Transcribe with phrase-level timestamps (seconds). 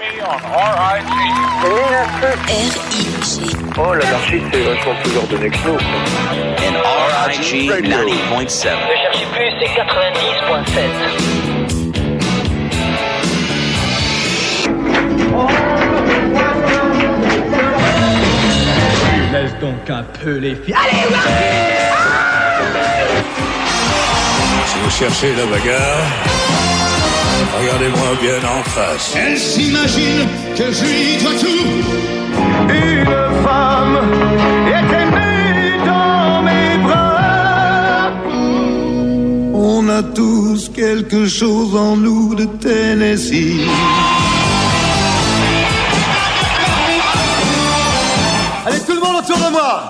[0.00, 1.12] R-I-G.
[3.76, 5.74] Oh, l'anarchie, c'est vachement plus ordonné que nous.
[5.74, 6.76] and
[7.26, 7.84] RIG 90.7.
[7.84, 10.70] Ne cherchez plus, c'est 90.7.
[19.32, 20.74] Laisse donc un peu les filles.
[24.66, 26.06] Si vous cherchez la bagarre,
[27.60, 29.14] regardez-moi bien en face.
[29.16, 31.66] Elle s'imagine que je lui dois tout.
[32.68, 33.04] Une
[33.44, 33.98] femme
[34.66, 38.12] était née dans mes bras.
[39.54, 43.66] On a tous quelque chose en nous de Tennessee.
[48.66, 49.88] Allez, tout le monde autour de moi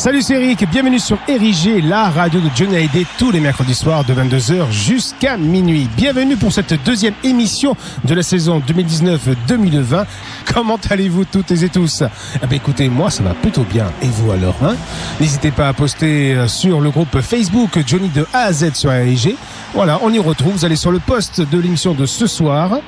[0.00, 4.02] Salut c'est Eric, bienvenue sur Érigé, la radio de Johnny Hallyday tous les mercredis soirs
[4.02, 5.90] de 22h jusqu'à minuit.
[5.94, 10.06] Bienvenue pour cette deuxième émission de la saison 2019-2020.
[10.54, 12.02] Comment allez-vous toutes et tous?
[12.42, 13.92] Eh ben, Écoutez, moi ça va plutôt bien.
[14.00, 14.74] Et vous alors hein?
[15.20, 18.90] N'hésitez pas à poster euh, sur le groupe Facebook Johnny de A à Z sur
[18.90, 19.36] Érigé.
[19.74, 20.54] Voilà, on y retrouve.
[20.54, 22.78] Vous allez sur le post de l'émission de ce soir.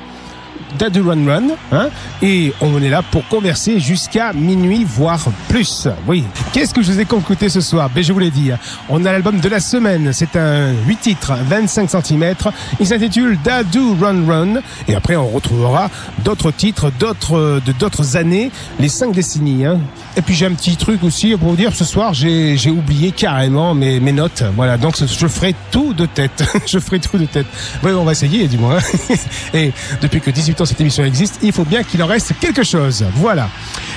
[0.78, 1.42] Daddy Run Run,
[1.72, 1.88] hein,
[2.22, 5.88] et on est là pour converser jusqu'à minuit, voire plus.
[6.06, 6.24] Oui.
[6.52, 7.90] Qu'est-ce que je vous ai concocté ce soir?
[7.94, 8.50] Ben, je vous l'ai dit.
[8.88, 10.12] On a l'album de la semaine.
[10.12, 12.34] C'est un 8 titres, 25 cm.
[12.80, 14.54] Il s'intitule Dadu Run Run.
[14.88, 15.90] Et après, on retrouvera
[16.24, 19.80] d'autres titres, d'autres, de d'autres années, les cinq décennies, hein.
[20.16, 23.12] Et puis, j'ai un petit truc aussi pour vous dire, ce soir, j'ai, j'ai oublié
[23.12, 24.44] carrément mes, mes notes.
[24.56, 24.76] Voilà.
[24.76, 26.44] Donc, je ferai tout de tête.
[26.66, 27.46] je ferai tout de tête.
[27.82, 28.78] Oui, on va essayer, du moins.
[29.54, 32.62] Et depuis que 18 ans cette émission existe, il faut bien qu'il en reste quelque
[32.62, 33.04] chose.
[33.16, 33.48] Voilà.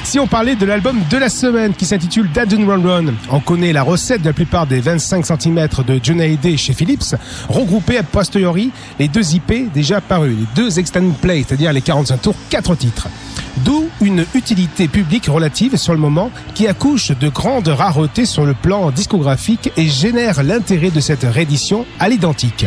[0.03, 3.73] Si on parlait de l'album de la semaine qui s'intitule Dadun Run Run, on connaît
[3.73, 7.15] la recette de la plupart des 25 cm de John Hallyday chez Philips,
[7.49, 12.21] regroupés a posteriori les deux IP déjà parus, les deux extended play, c'est-à-dire les 45
[12.21, 13.07] tours, 4 titres.
[13.63, 18.53] D'où une utilité publique relative sur le moment qui accouche de grandes raretés sur le
[18.53, 22.65] plan discographique et génère l'intérêt de cette réédition à l'identique.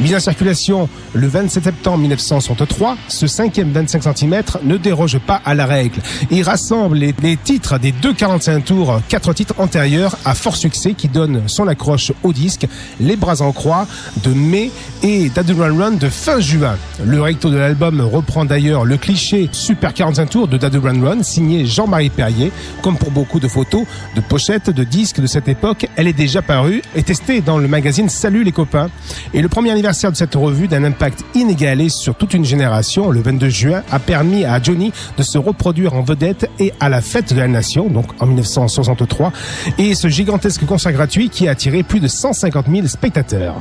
[0.00, 5.54] Mise en circulation le 27 septembre 1963, ce cinquième 25 cm ne déroge pas à
[5.54, 6.02] la règle.
[6.30, 11.08] Il rassemble les, titres des deux 45 tours, quatre titres antérieurs à fort succès qui
[11.08, 12.66] donnent son accroche au disque,
[13.00, 13.86] Les bras en croix
[14.24, 14.70] de mai
[15.02, 16.76] et Dadu Run de fin juin.
[17.02, 21.22] Le recto de l'album reprend d'ailleurs le cliché Super 45 tours de Dadu Run Run
[21.22, 22.52] signé Jean-Marie Perrier.
[22.82, 23.86] Comme pour beaucoup de photos,
[24.16, 27.68] de pochettes, de disques de cette époque, elle est déjà parue et testée dans le
[27.68, 28.90] magazine Salut les copains.
[29.32, 33.29] Et le premier anniversaire de cette revue d'un impact inégalé sur toute une génération, le
[33.30, 37.32] 22 juin, a permis à Johnny de se reproduire en vedette et à la fête
[37.32, 39.32] de la nation, donc en 1963,
[39.78, 43.54] et ce gigantesque concert gratuit qui a attiré plus de 150 000 spectateurs.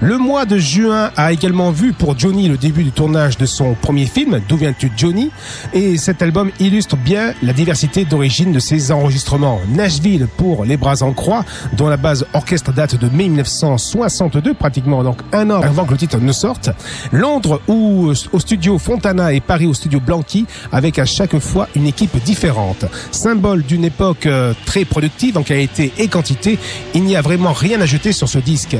[0.00, 3.74] Le mois de juin a également vu pour Johnny le début du tournage de son
[3.74, 5.30] premier film, D'où viens-tu Johnny?
[5.72, 9.58] Et cet album illustre bien la diversité d'origine de ses enregistrements.
[9.68, 15.02] Nashville pour Les Bras en Croix, dont la base orchestre date de mai 1962, pratiquement
[15.02, 16.70] donc un an avant que le titre ne sorte.
[17.10, 21.86] Londres ou au studio Fontana et Paris au studio Blanqui, avec à chaque fois une
[21.86, 22.84] équipe différente.
[23.10, 26.58] Symbole d'une époque euh, très productive en qualité et quantité,
[26.94, 28.76] il n'y a vraiment rien à jeter sur ce disque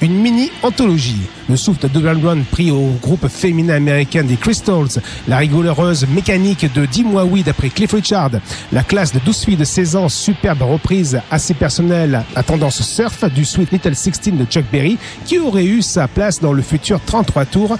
[0.00, 1.20] une mini anthologie.
[1.48, 6.72] Le souffle de Double Run pris au groupe féminin américain des Crystals, la rigoureuse mécanique
[6.72, 8.30] de 10 mois oui d'après Cliff Richard,
[8.72, 12.24] la classe de 12 filles de 16 ans, superbe reprise assez personnelle.
[12.34, 16.40] À tendance surf du Sweet Little 16 de Chuck Berry, qui aurait eu sa place
[16.40, 17.76] dans le futur 33 tours,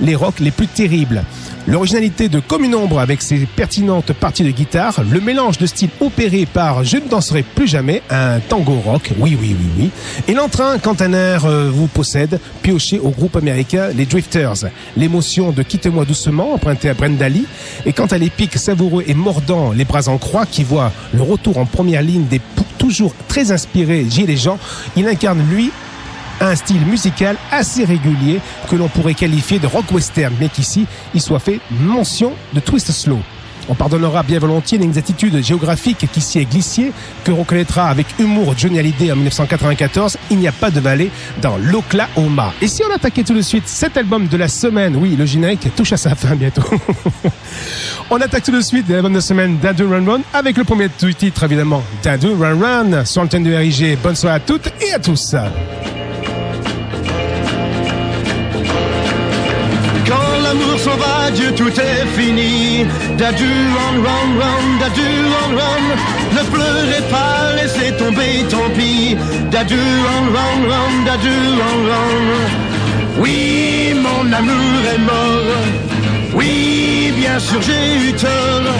[0.00, 1.24] les rocks les plus terribles.
[1.68, 5.90] L'originalité de Comme une ombre avec ses pertinentes parties de guitare, le mélange de style
[6.00, 9.90] opéré par Je ne danserai plus jamais, un tango rock, oui oui oui oui,
[10.26, 10.78] et l'entrain
[11.12, 14.66] air euh, vous possède, pioché au groupe américain les Drifters.
[14.96, 17.46] L'émotion de Quitte-moi doucement, emprunté à Brenda Lee,
[17.86, 21.58] et quant à l'épique savoureux et mordant Les bras en croix qui voit le retour
[21.58, 22.40] en première ligne des
[22.78, 24.58] toujours très inspirés Gilles Jean,
[24.96, 25.70] il incarne lui
[26.40, 31.20] un style musical assez régulier que l'on pourrait qualifier de rock western, mais qu'ici il
[31.20, 33.20] soit fait mention de twist slow.
[33.68, 36.92] On pardonnera bien volontiers l'inexactitude géographique qui s'y est glissée,
[37.24, 40.18] que reconnaîtra avec humour Johnny Hallyday en 1994.
[40.30, 41.10] Il n'y a pas de vallée
[41.40, 42.52] dans l'Oklahoma.
[42.60, 45.74] Et si on attaquait tout de suite cet album de la semaine, oui, le générique
[45.76, 46.62] touche à sa fin bientôt.
[48.10, 50.88] on attaque tout de suite l'album de la semaine d'Adu Run Run avec le premier
[50.88, 53.98] titre évidemment d'Adu Run Run sur l'antenne de RIG.
[54.02, 55.34] Bonne soirée à toutes et à tous.
[61.34, 62.84] Dieu, tout est fini.
[63.16, 65.84] Dadu, run, run, run, dadu, run, run.
[66.36, 69.16] Ne pleurez pas, laissez tomber, tant pis.
[69.50, 72.22] Dadu, run, run, run, dadu, run, run.
[73.18, 75.62] Oui, mon amour est mort.
[76.34, 78.72] Oui, bien sûr, j'ai eu tort.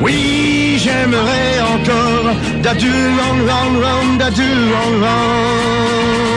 [0.00, 2.34] Oui, j'aimerais encore.
[2.62, 6.33] Dadu, run, run, run, dadu, run, run.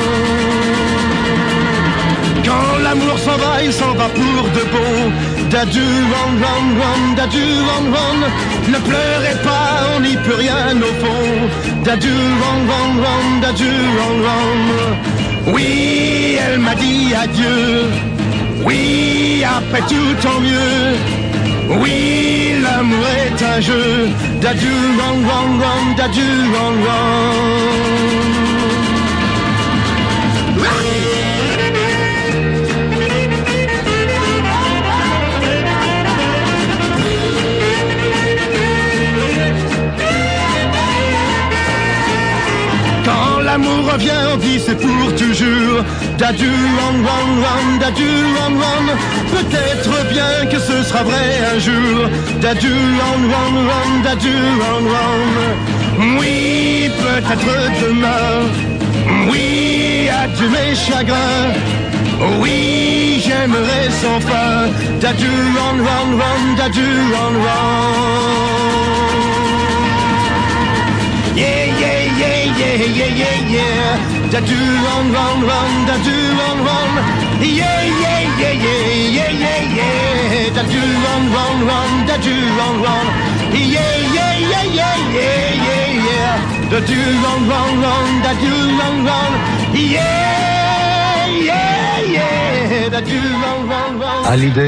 [2.45, 5.11] Quand l'amour s'en va, il s'en va pour de bon.
[5.49, 8.19] Dadu, run, run, run, dadu, run, run.
[8.73, 11.83] Ne pleurez pas, on n'y peut rien au fond.
[11.83, 15.53] Dadu, run, run, run, dadu, run, run.
[15.53, 17.85] Oui, elle m'a dit adieu.
[18.65, 21.79] Oui, après tout, tant mieux.
[21.81, 24.09] Oui, l'amour est un jeu.
[24.41, 28.56] Dadu, run, run, run, dadu, run, run.
[43.57, 45.83] L'amour revient, on dit c'est pour toujours.
[46.17, 46.49] Dadu,
[46.79, 48.85] run, run, run, dadu, run, run.
[49.35, 52.09] Peut-être bien que ce sera vrai un jour.
[52.41, 56.17] Dadu, run, run, run, dadu, run, run.
[56.19, 58.33] Oui, peut-être demain.
[59.31, 61.49] Oui, adieu mes chagrins.
[62.39, 64.69] Oui, j'aimerais sans fin.
[65.01, 68.47] Dadu, run, run, run, dadu, run, run.
[71.35, 73.97] Yeah, yeah, yeah, yeah, yeah, yeah, yeah.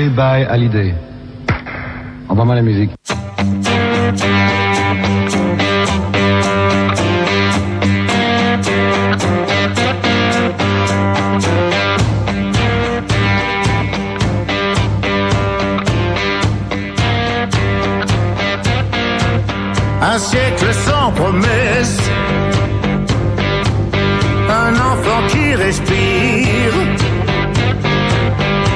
[0.10, 0.94] By Hallyday.
[2.30, 2.92] Envoie-moi la musique.
[20.20, 21.98] Siècle sans promesse.
[24.50, 26.74] Un enfant qui respire.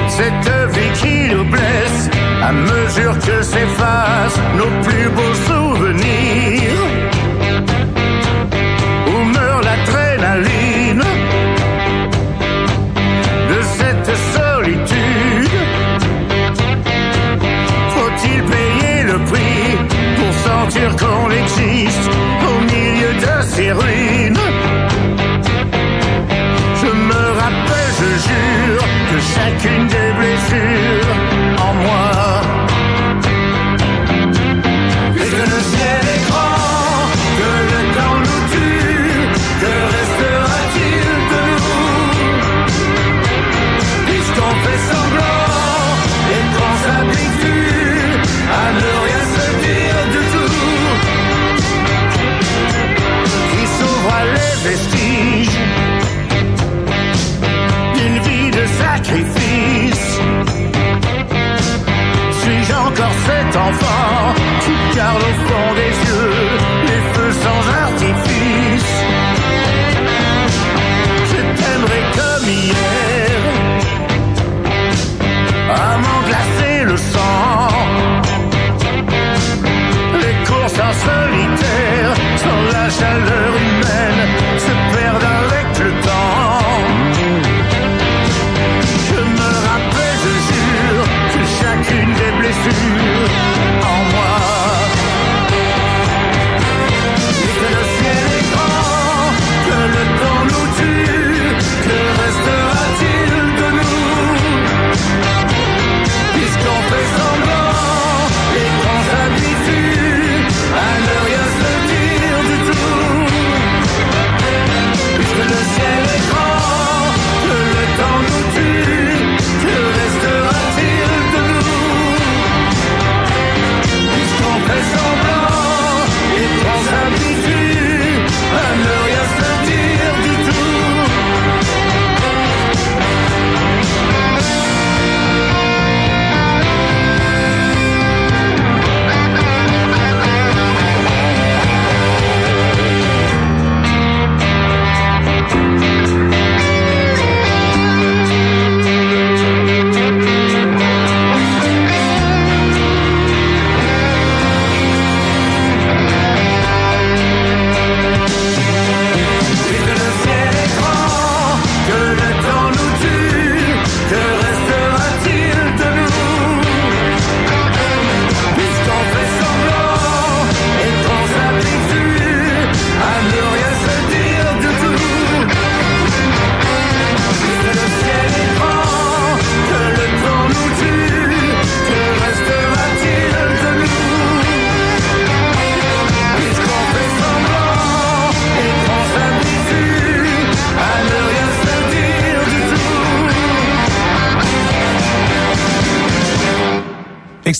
[0.07, 2.09] Cette vie qui nous blesse
[2.41, 6.22] à mesure que s'effacent nos plus beaux souvenirs.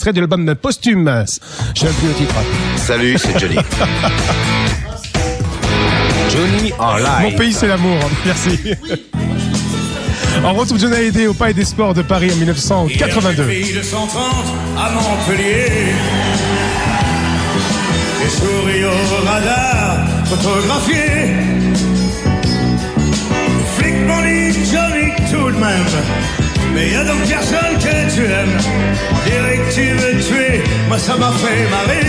[0.04, 1.24] Extrait de l'album posthume.
[1.74, 2.36] Je sais plus le titre.
[2.76, 3.56] Salut, c'est Johnny.
[6.30, 7.22] Johnny en live.
[7.22, 8.00] Mon pays, c'est l'amour.
[8.26, 8.60] Merci.
[10.44, 13.44] On retrouve John Hallyday au Palais des Sports de Paris en 1982.
[13.48, 14.24] Fille de 130
[14.78, 15.72] à Montpellier.
[18.22, 21.34] Des souris au radar, photographiés.
[23.78, 26.43] Flic m'ont dit Johnny tout de même.
[26.74, 28.58] Mais y a donc personne que tu aimes.
[29.25, 32.06] Dirait que tu veux tuer, moi ça m'a fait marrer.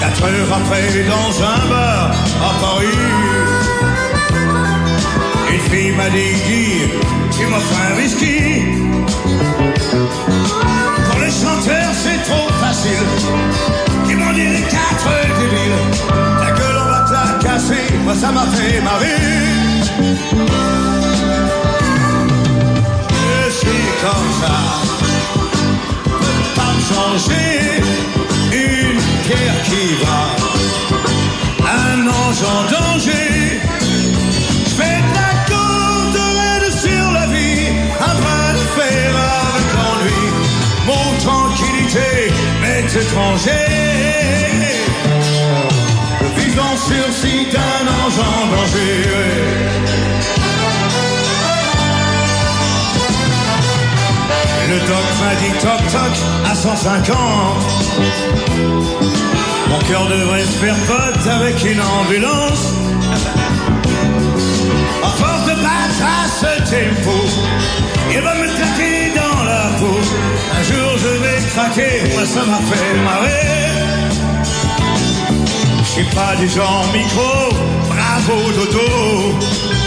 [0.00, 2.10] Quatre heures après, dans un bar
[2.48, 3.00] à Paris.
[5.52, 6.66] Une fille m'a dit, Guy,
[7.32, 8.38] tu m'offres un whisky.
[11.08, 13.06] Pour les chanteurs, c'est trop facile.
[14.08, 15.80] Ils m'ont dit les quatre débiles.
[16.40, 17.86] Ta gueule, on va te la casser.
[18.04, 19.20] Moi, ça m'a fait marrer.
[24.02, 24.56] Comme ça.
[26.04, 27.54] Peux pas changer.
[28.52, 30.22] Une pierre qui va.
[31.80, 33.60] Un ange en danger.
[34.68, 36.20] Je fais de la corde
[36.84, 37.68] sur la vie,
[38.08, 39.08] un bras de fer
[39.44, 40.22] avec l'ennui.
[40.90, 42.10] Mon tranquillité
[42.60, 43.66] m'est étranger.
[46.38, 49.62] Vivant sursis d'un ange en danger.
[54.68, 56.14] Le doc m'a dit toc toc
[56.50, 57.16] à 150.
[59.68, 62.72] Mon cœur devrait se faire pote avec une ambulance.
[65.02, 67.16] À force de battre à ce tempo,
[68.10, 69.98] il va me claquer dans la peau.
[70.58, 73.52] Un jour je vais craquer, moi ça m'a fait marrer.
[75.78, 77.32] Je suis pas du genre micro,
[77.88, 79.81] bravo dodo.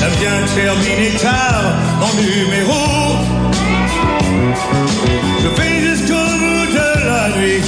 [0.00, 1.62] J'aime bien terminer tard
[2.00, 3.18] mon numéro.
[5.42, 7.62] Je vais jusqu'au bout de la nuit,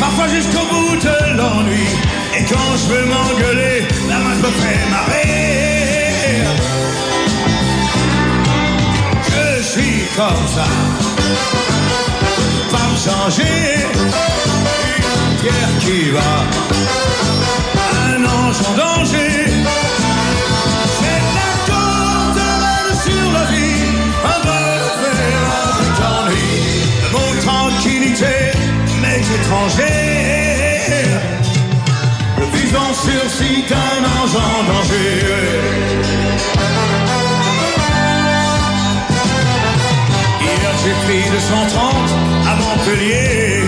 [0.00, 1.86] parfois jusqu'au bout de l'ennui.
[2.38, 5.32] Et quand je veux m'engueuler, la main me fait marrer.
[9.28, 10.68] Je suis comme ça,
[12.70, 13.58] pas me changer.
[15.28, 16.32] Une pierre qui va,
[18.06, 19.32] un ange en danger.
[23.04, 23.84] Sur la vie,
[24.32, 24.60] un de
[25.00, 26.52] fer avec l'ennui.
[27.14, 28.36] Mon tranquillité
[29.00, 31.20] m'est étrangère.
[32.38, 35.12] Le vivant sursis d'un ange en danger.
[40.42, 42.10] Hier j'ai pris le 130
[42.50, 43.62] à Montpellier.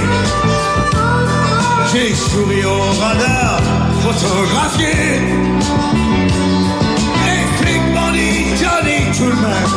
[1.93, 3.63] J'ai souri au radar,
[4.03, 4.95] photographié.
[9.17, 9.73] Tout le même.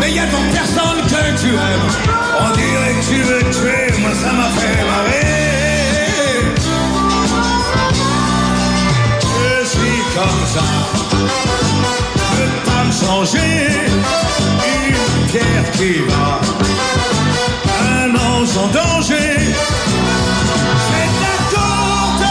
[0.00, 1.90] Mais y a donc personne que tu aimes.
[2.40, 5.34] On dirait que tu veux tuer, moi ça m'a fait marrer.
[9.32, 10.66] Je suis comme ça.
[12.36, 13.54] Je peux pas me changer.
[14.88, 16.40] Une pierre qui va.
[18.02, 19.36] Un ange en danger.
[20.86, 22.26] C'est la corde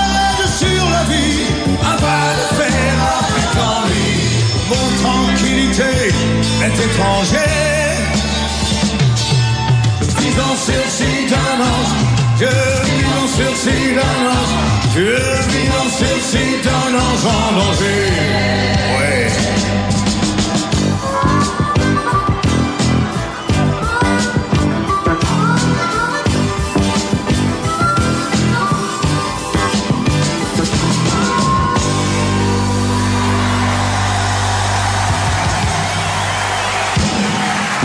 [0.59, 1.45] sur la vie.
[1.81, 2.62] Un bras de
[6.65, 7.97] est étrangère.
[10.19, 11.93] Vivant sursis d'un ange.
[12.39, 12.45] Je
[12.85, 14.53] vis en sursis d'un ange.
[14.95, 15.11] Je
[15.51, 18.03] vis en sursis d'un ange en danger.
[18.95, 19.82] Ouais.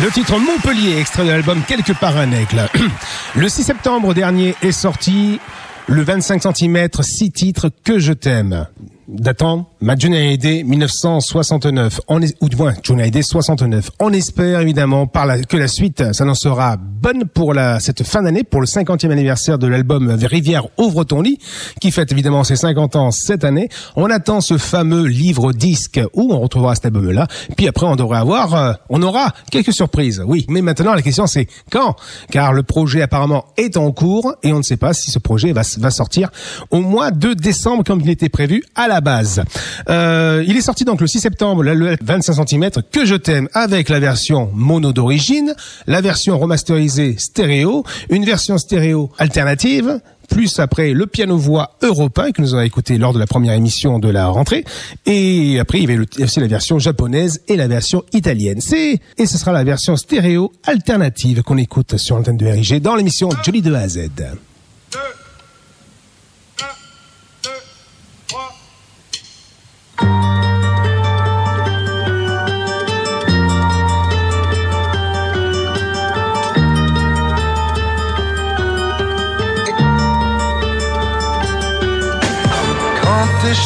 [0.03, 2.69] Le titre Montpellier, extrait de l'album Quelque part un aigle.
[3.35, 5.41] Le 6 septembre dernier est sorti
[5.89, 8.67] le 25 cm, 6 titres Que je t'aime.
[9.09, 12.01] Datant, ma Johnny Hallyday 1969.
[12.09, 13.91] On est, ou du moins, Johnny Hallyday 69.
[14.01, 18.67] On espère évidemment que la suite s'annoncera bonne pour la, cette fin d'année, pour le
[18.67, 21.39] 50e anniversaire de l'album Rivière ouvre ton lit,
[21.81, 23.69] qui fête évidemment ses 50 ans cette année.
[23.97, 27.27] On attend ce fameux livre disque où on retrouvera cet album-là.
[27.57, 30.23] Puis après, on devrait avoir, euh, on aura quelques surprises.
[30.27, 31.95] Oui, mais maintenant la question c'est quand,
[32.31, 35.53] car le projet apparemment est en cours et on ne sait pas si ce projet
[35.53, 36.31] va, va sortir
[36.71, 39.43] au mois de décembre comme il était prévu à la base.
[39.89, 43.49] Euh, il est sorti donc le 6 septembre, le- le 25 cm que je t'aime
[43.55, 45.55] avec la version mono d'origine,
[45.87, 52.53] la version remasterisée stéréo, une version stéréo alternative plus après le piano-voix européen que nous
[52.53, 54.63] avons écouté lors de la première émission de la rentrée.
[55.07, 58.61] Et après, il y avait aussi la version japonaise et la version italienne.
[58.61, 62.95] C'est, et ce sera la version stéréo alternative qu'on écoute sur l'antenne de RIG dans
[62.95, 64.48] l'émission Jolie de A à.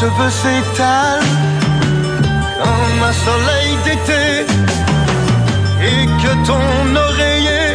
[0.03, 1.31] Cheveux s'étalent
[2.63, 4.25] comme un soleil d'été
[5.91, 7.69] et que ton oreiller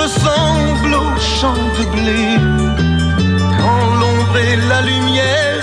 [0.00, 1.08] ressemble au
[1.38, 2.24] champ de blé.
[3.58, 5.60] Quand l'ombre et la lumière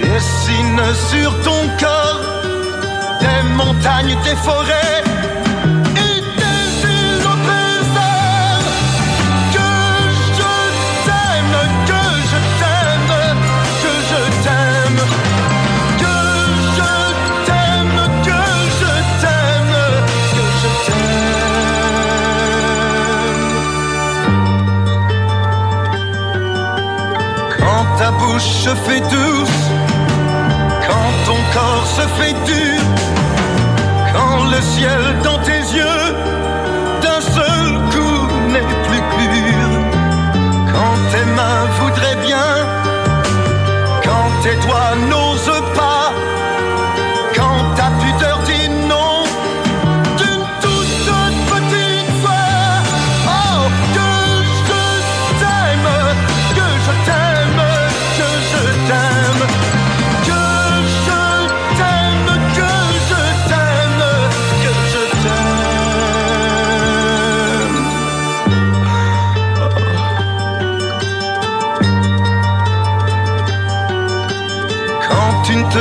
[0.00, 2.22] dessinent sur ton corps
[3.20, 5.02] des montagnes, des forêts
[27.98, 29.62] ta bouche se fait douce,
[30.86, 32.80] quand ton corps se fait dur,
[34.12, 36.04] quand le ciel dans tes yeux
[37.02, 38.20] d'un seul coup
[38.52, 39.68] n'est plus pur,
[40.72, 42.50] quand tes mains voudraient bien,
[44.04, 45.27] quand tes doigts n'osent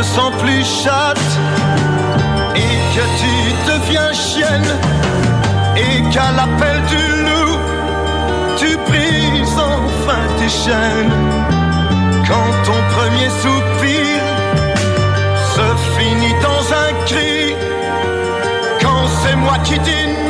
[0.03, 1.17] sens plus chatte
[2.55, 4.71] et que tu deviens chienne
[5.75, 7.57] et qu'à l'appel du loup,
[8.57, 11.13] tu brises enfin tes chaînes.
[12.27, 14.21] Quand ton premier soupir
[15.55, 17.55] se finit dans un cri,
[18.81, 20.26] quand c'est moi qui dis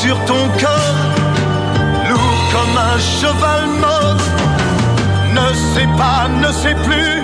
[0.00, 1.00] sur ton corps,
[2.08, 4.16] lourd comme un cheval mort,
[5.36, 7.22] ne sait pas, ne sait plus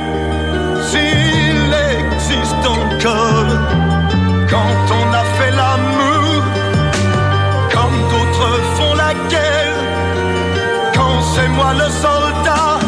[0.88, 1.60] s'il
[1.98, 3.52] existe encore.
[4.52, 6.42] Quand on a fait l'amour,
[7.74, 9.78] comme d'autres font la guerre,
[10.94, 12.87] quand c'est moi le soldat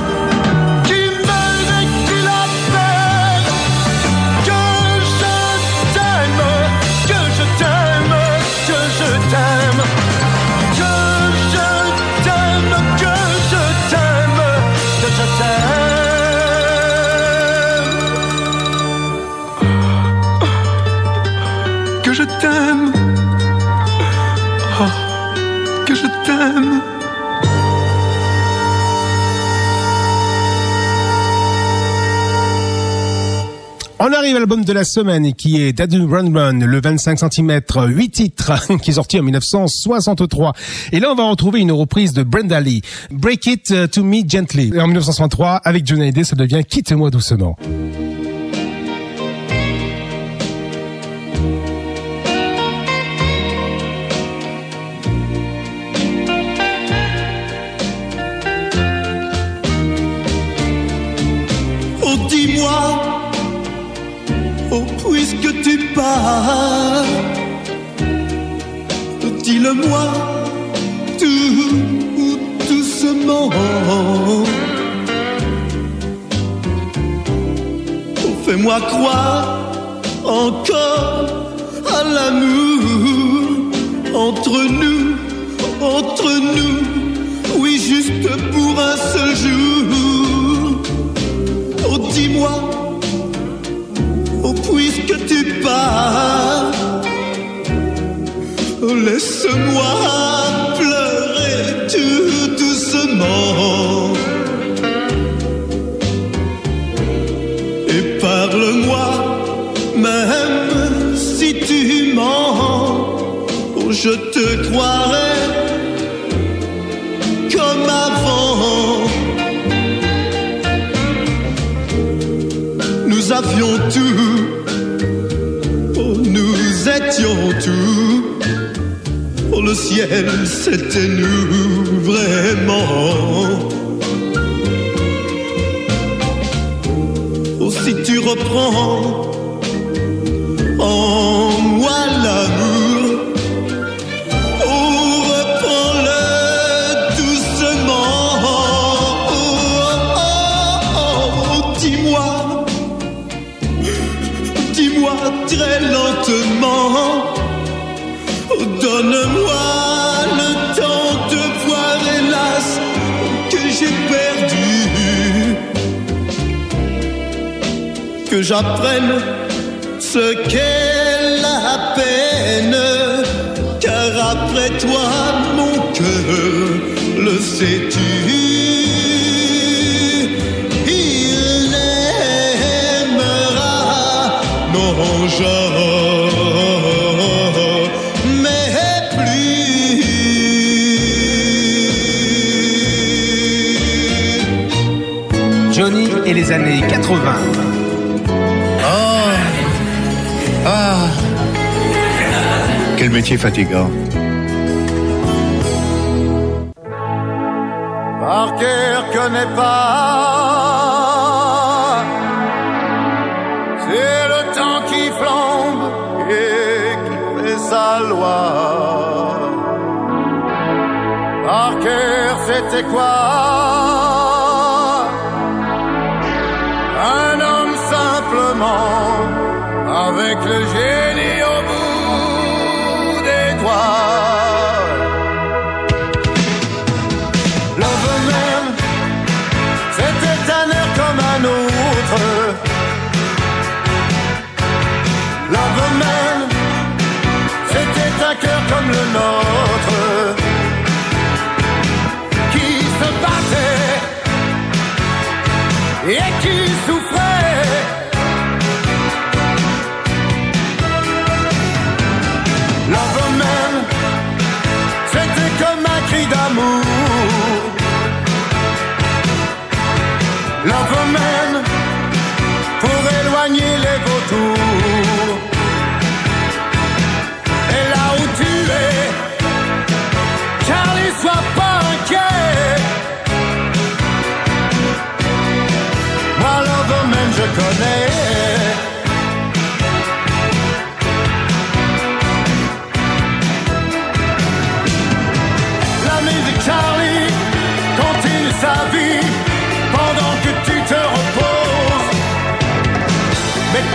[34.03, 37.61] On arrive à l'album de la semaine qui est Dadu Run Run, le 25 cm,
[37.89, 38.53] 8 titres,
[38.83, 40.55] qui est sorti en 1963.
[40.93, 42.81] Et là, on va retrouver une reprise de Brenda Lee,
[43.11, 44.73] Break It to Me Gently.
[44.75, 47.57] Et en 1963, avec Johnny Hallyday, ça devient Quitte-moi doucement.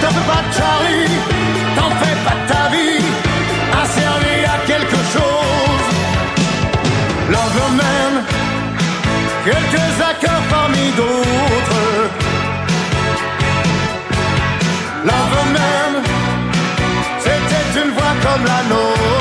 [0.06, 1.10] T'en fais pas, Charlie,
[1.76, 3.04] t'en fais pas ta vie.
[3.82, 5.86] A servi à quelque chose.
[7.32, 8.24] L'homme même,
[9.46, 11.82] quelques accords parmi d'autres.
[15.08, 16.04] L'homme même,
[17.18, 19.15] c'était une voix comme la nôtre.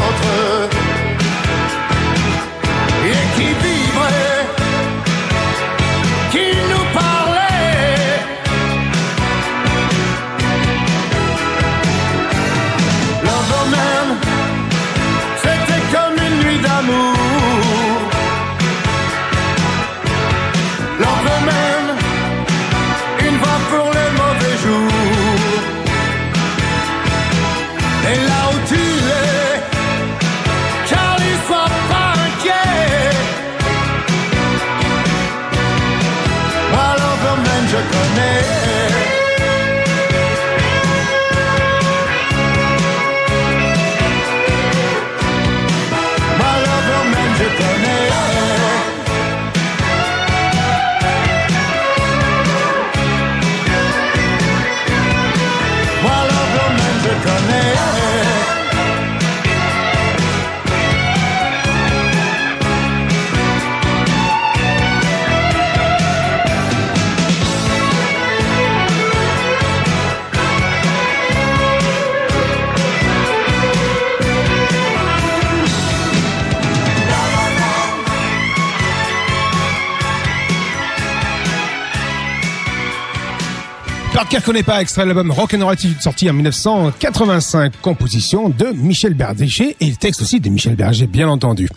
[84.34, 89.14] Qui ne connaît pas extrait de l'album Rock'n'Roll Attitude sorti en 1985, composition de Michel
[89.14, 91.68] Berger et texte aussi de Michel Berger, bien entendu.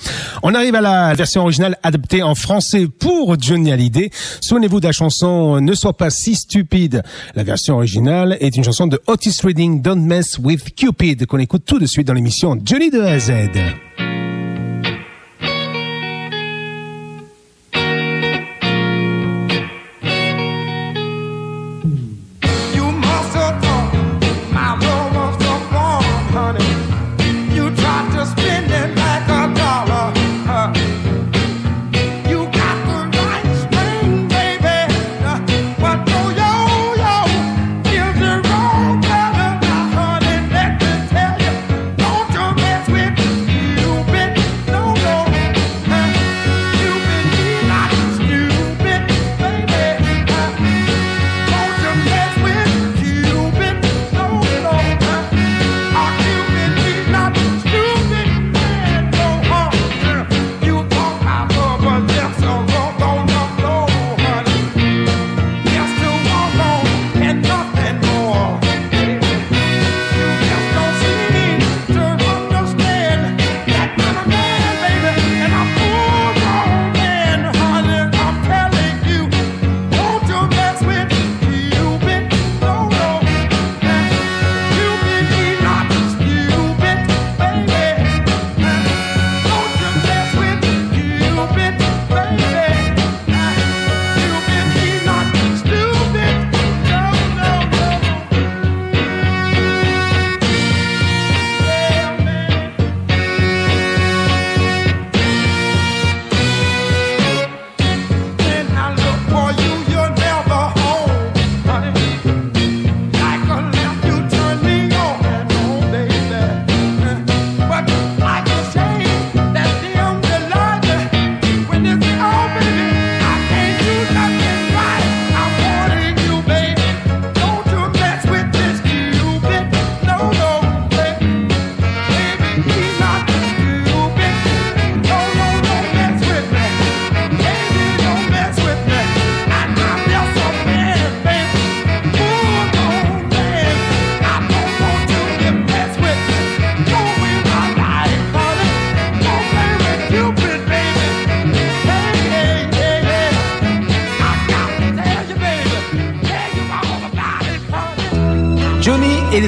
[0.41, 4.09] On arrive à la version originale adaptée en français pour Johnny Hallyday.
[4.41, 7.03] Souvenez-vous de la chanson Ne sois pas si stupide.
[7.35, 11.61] La version originale est une chanson de Otis Redding, Don't Mess with Cupid, qu'on écoute
[11.63, 13.33] tout de suite dans l'émission Johnny de A à Z.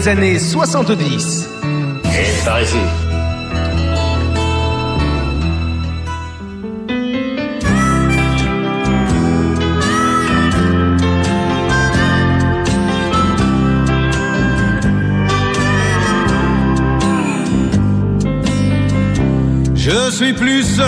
[0.09, 1.47] années 70.
[2.05, 2.39] Et.
[19.75, 20.79] Je suis plus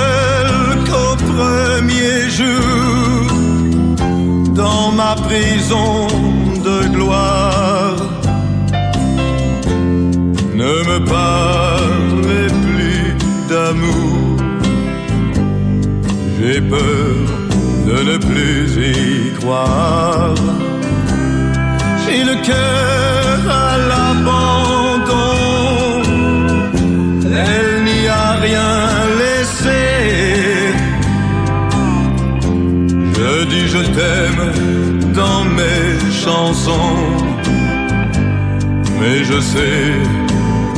[39.31, 39.93] je sais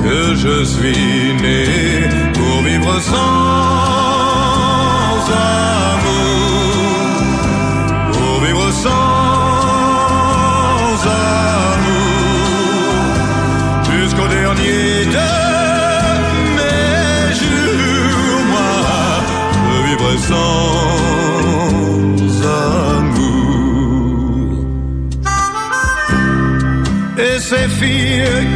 [0.03, 1.65] que je suis né
[2.33, 3.72] pour vivre sans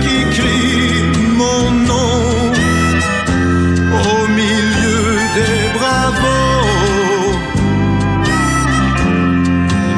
[0.01, 1.03] qui crie
[1.41, 2.51] mon nom
[4.10, 5.06] au milieu
[5.38, 7.34] des bravos.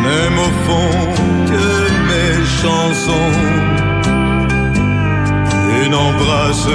[0.04, 0.96] N'aime au fond
[1.52, 1.68] que
[2.10, 3.34] mes chansons
[5.76, 6.70] et n'embrasse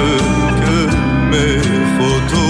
[0.61, 0.77] que
[1.31, 1.61] mes
[1.97, 2.44] photos.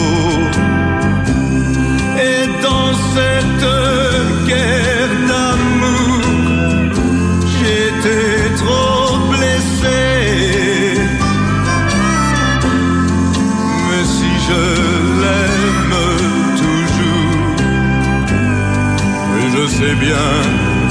[19.86, 20.32] sais bien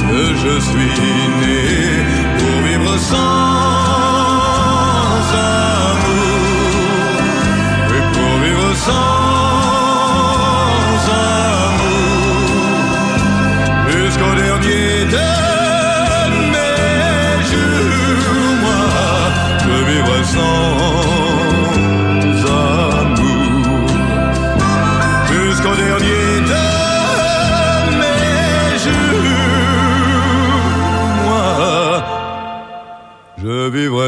[0.09, 0.93] que je suis
[1.41, 1.59] né
[2.37, 3.44] pour vivre sans.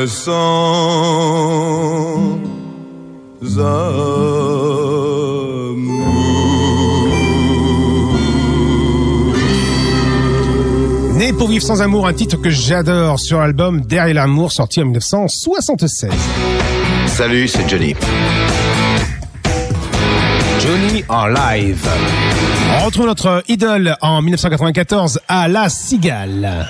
[0.07, 0.77] Sans
[3.57, 4.37] amour.
[11.15, 14.85] Né pour vivre sans amour, un titre que j'adore sur l'album Derrière l'amour, sorti en
[14.85, 16.11] 1976.
[17.07, 17.95] Salut, c'est Johnny.
[20.59, 21.87] Johnny en live.
[22.79, 26.67] On retrouve notre idole en 1994 à La Cigale.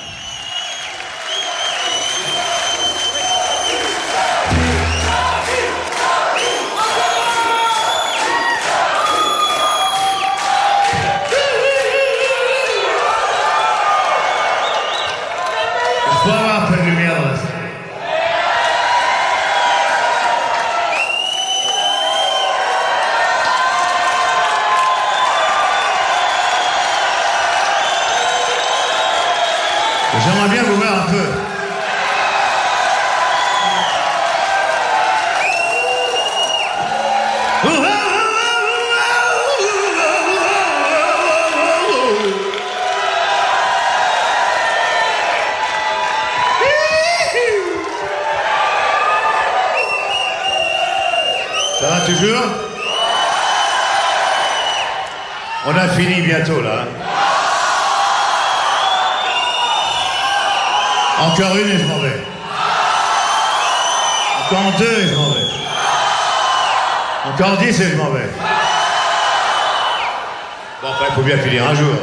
[71.28, 71.94] Bien finir un jour.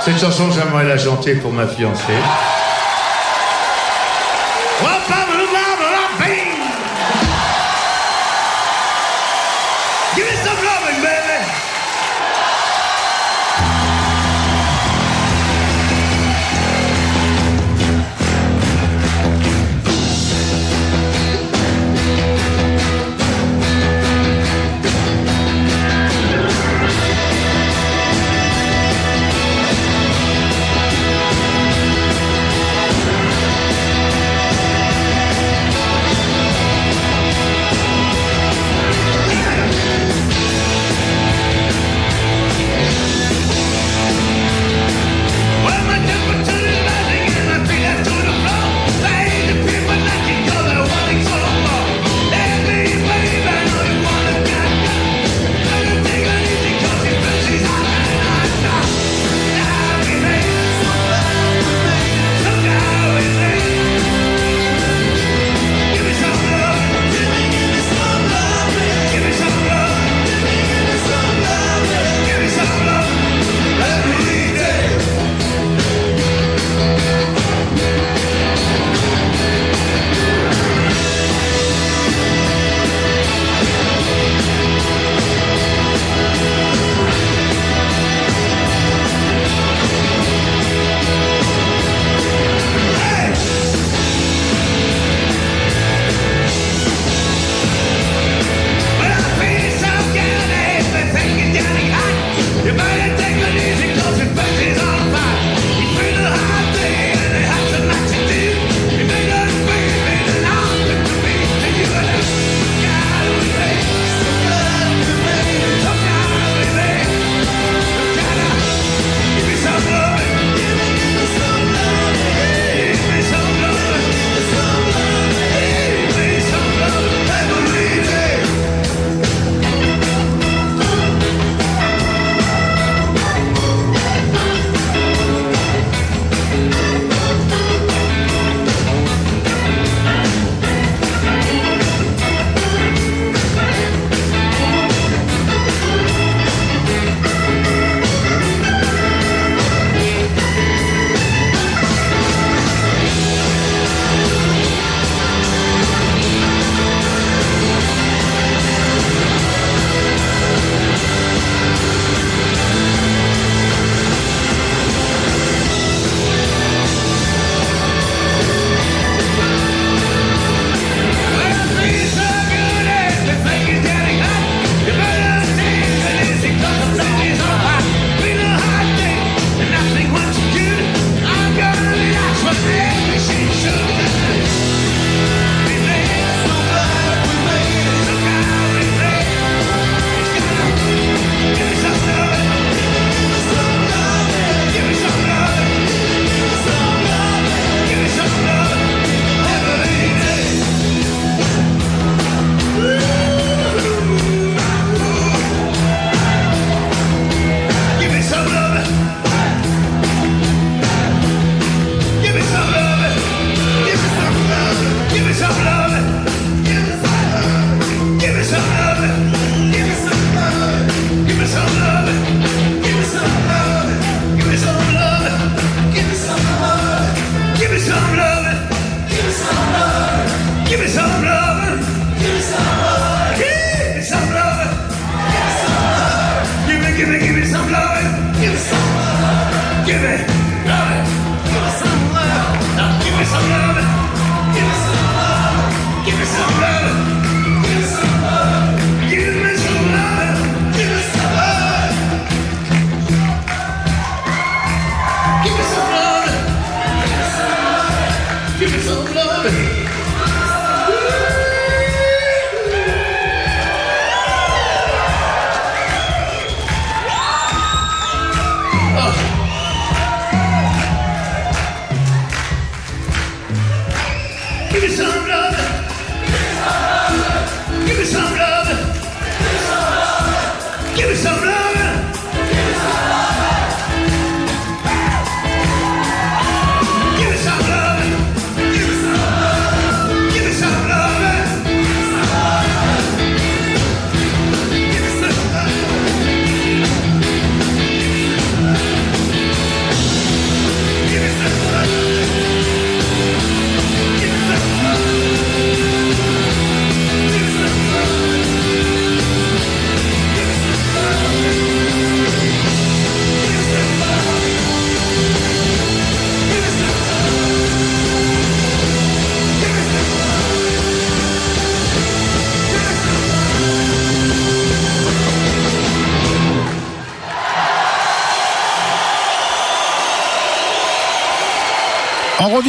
[0.00, 2.02] Cette chanson, j'aimerais la chanter pour ma fiancée.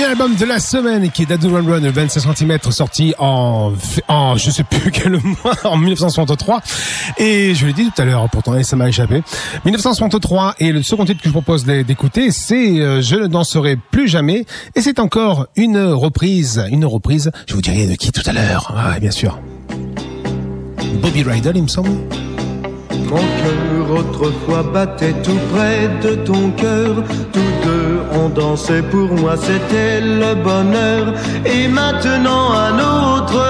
[0.07, 3.73] L'album de la semaine qui est Dadu Run Run, le 25 cm sorti en,
[4.07, 6.61] en je sais plus quel mois, en 1963.
[7.17, 9.21] Et je l'ai dit tout à l'heure, pourtant ça m'a échappé.
[9.65, 13.75] 1963 et le second titre que je propose d'é- d'écouter, c'est euh, Je ne danserai
[13.91, 14.45] plus jamais.
[14.75, 17.29] Et c'est encore une reprise, une reprise.
[17.45, 18.73] Je vous dirai de qui tout à l'heure.
[18.77, 19.37] Ah, bien sûr.
[21.01, 21.89] Bobby Ryder, il me semble.
[23.09, 23.17] Mon
[23.91, 26.95] autrefois battait tout près de ton cœur.
[27.31, 31.13] Tous deux on dansait pour moi, c'était le bonheur.
[31.45, 33.43] Et maintenant un autre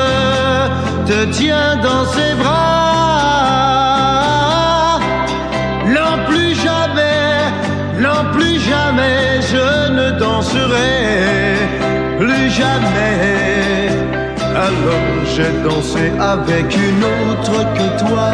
[1.06, 2.58] te tient dans ses bras.
[5.88, 7.52] Non plus jamais,
[8.00, 11.18] non plus jamais, je ne danserai
[12.20, 13.90] plus jamais.
[14.56, 18.30] Alors j'ai dansé avec une autre que toi.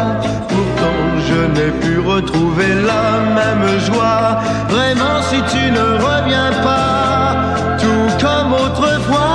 [2.14, 3.06] Retrouver la
[3.38, 4.38] même joie.
[4.68, 7.34] Vraiment si tu ne reviens pas,
[7.82, 9.34] tout comme autrefois.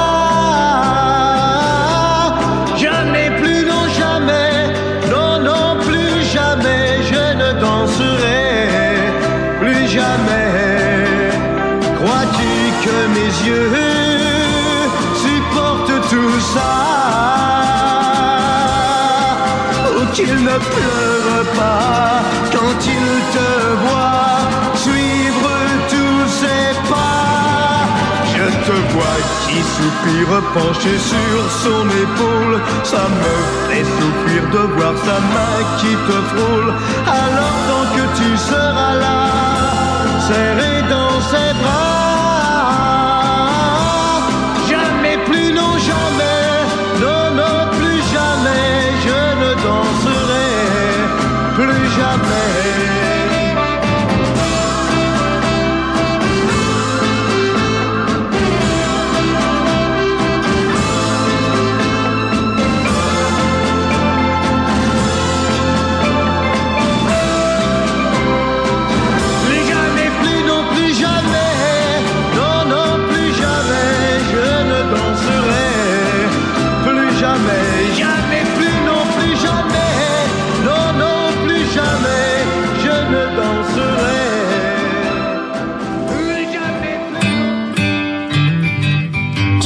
[2.83, 4.53] Je n'ai plus, non jamais,
[5.13, 8.43] non, non plus jamais, je ne danserai
[9.61, 10.51] plus jamais.
[11.97, 12.51] Crois-tu
[12.83, 13.71] que mes yeux
[15.23, 16.73] supportent tout ça?
[19.97, 22.38] Ou qu'ils ne pleurent pas?
[22.87, 23.49] Te
[23.83, 25.51] voient suivre
[25.89, 27.85] tous ces pas?
[28.33, 32.61] Je te vois qui soupire penché sur son épaule.
[32.83, 33.35] Ça me
[33.67, 36.73] fait souffrir de voir sa main qui te frôle.
[37.07, 39.19] Alors tant que tu seras là
[40.27, 40.78] serré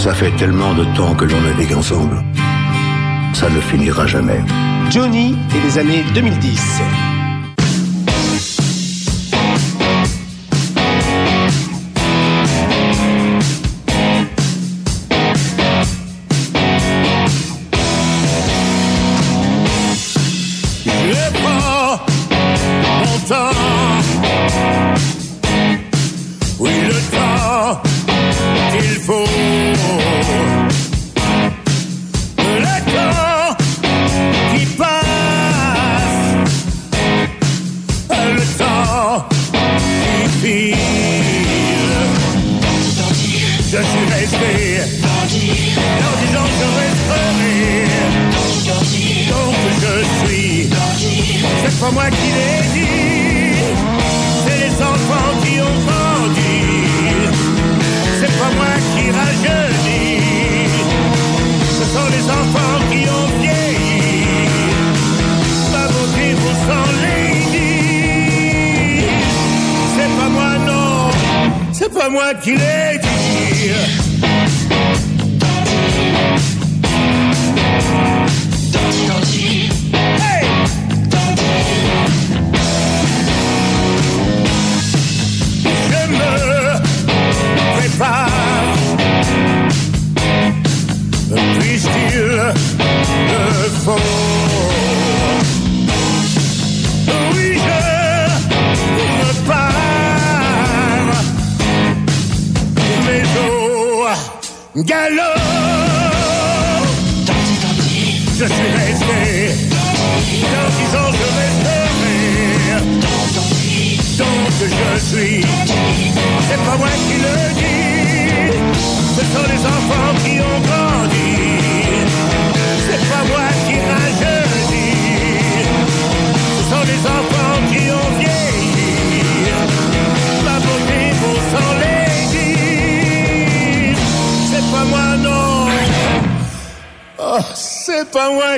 [0.03, 2.21] Ça fait tellement de temps que l'on navigue ensemble.
[3.33, 4.41] Ça ne finira jamais.
[4.89, 7.12] Johnny et les années 2010.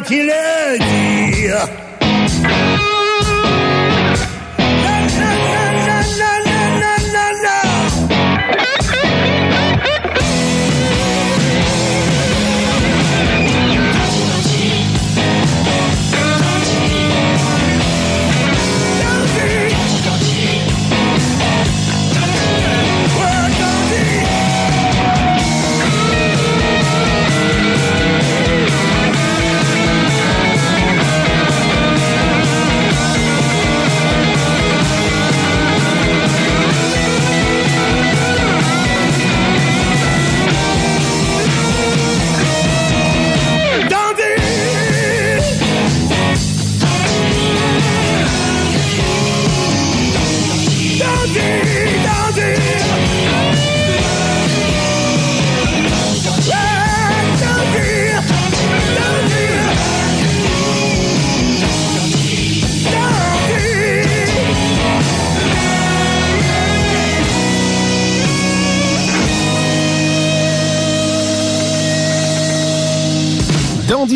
[0.08, 1.85] Pas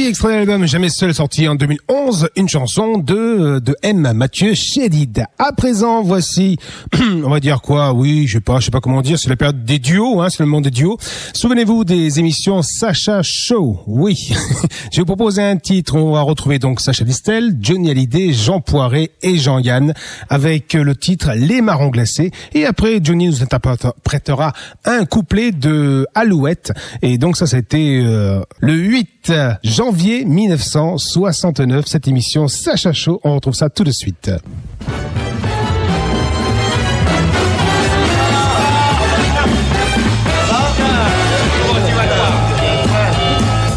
[0.10, 4.12] extrait Jamais Seul, sorti en 2011, une chanson de, de M.
[4.14, 5.26] Mathieu Chédid.
[5.38, 6.58] À présent, voici,
[7.24, 9.36] on va dire quoi, oui, je sais pas, je sais pas comment dire, c'est la
[9.36, 10.98] période des duos, hein, c'est le monde des duos.
[11.34, 14.16] Souvenez-vous des émissions Sacha Show, oui.
[14.92, 18.62] je vais vous proposer un titre, on va retrouver donc Sacha Distel, Johnny Hallyday, Jean
[18.62, 19.94] Poiret et Jean-Yann,
[20.30, 22.32] avec le titre Les Marrons Glacés.
[22.54, 24.54] Et après, Johnny nous interprétera
[24.86, 26.72] un couplet de Alouette.
[27.04, 29.34] Et donc ça, c'était euh, le 8
[29.64, 33.20] janvier 1969, cette émission Sacha Show.
[33.24, 34.32] On retrouve ça tout de suite.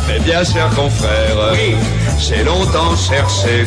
[0.08, 1.54] Mes bien chers confrères,
[2.18, 3.66] j'ai longtemps cherché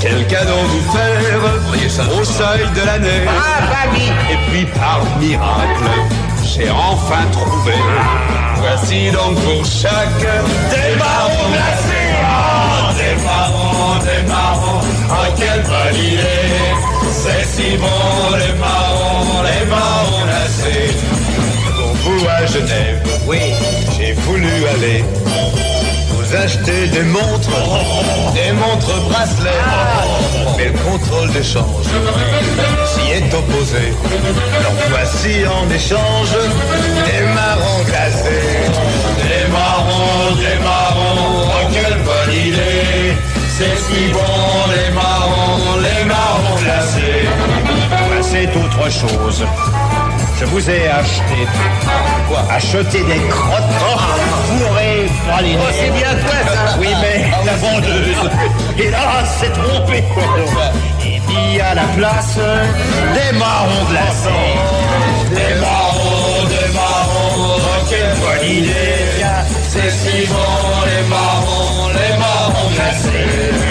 [0.00, 3.24] quel cadeau vous faire au seuil de l'année.
[4.30, 5.84] Et puis par miracle,
[6.54, 7.74] j'ai enfin trouvé.
[8.56, 12.10] Voici donc pour chaque des marrons glacés.
[12.24, 14.80] Ah, des marrons, des marrons,
[15.10, 16.58] ah quelle bonne idée.
[17.10, 20.94] C'est si bon les marrons, les marrons glacés.
[21.76, 23.40] Pour vous à Genève, oui,
[23.96, 25.04] j'ai voulu aller
[26.34, 27.50] acheter des montres,
[28.34, 29.50] des montres bracelets.
[30.56, 31.86] Mais le contrôle d'échange
[32.86, 33.92] s'y est opposé.
[34.58, 36.32] Alors voici en échange
[37.06, 38.70] des marrons glacés.
[39.22, 43.16] Des marrons, des marrons, oh quelle bonne idée.
[43.56, 44.20] C'est si bon
[44.74, 47.28] les marrons, les marrons glacés.
[48.22, 49.44] C'est autre chose.
[50.40, 51.46] Je vous ai acheté.
[52.26, 53.62] Quoi Acheté des crottes
[54.46, 55.58] fourrées pralinées.
[55.60, 56.78] Oh, c'est bien toi, ça.
[56.80, 58.30] Oui, mais la vendeuse,
[58.78, 60.02] hélas, s'est trompée.
[61.04, 64.30] Et mis à la place des marrons glacés.
[65.30, 69.26] Des marrons, des marrons, oh quelle bonne idée.
[69.68, 70.36] C'est si bon
[70.86, 73.69] les marrons, les marrons glacés.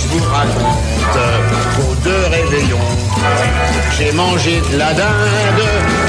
[0.00, 1.18] Je vous raconte
[1.76, 2.78] vos deux réveillons,
[3.98, 5.62] j'ai mangé de la dinde,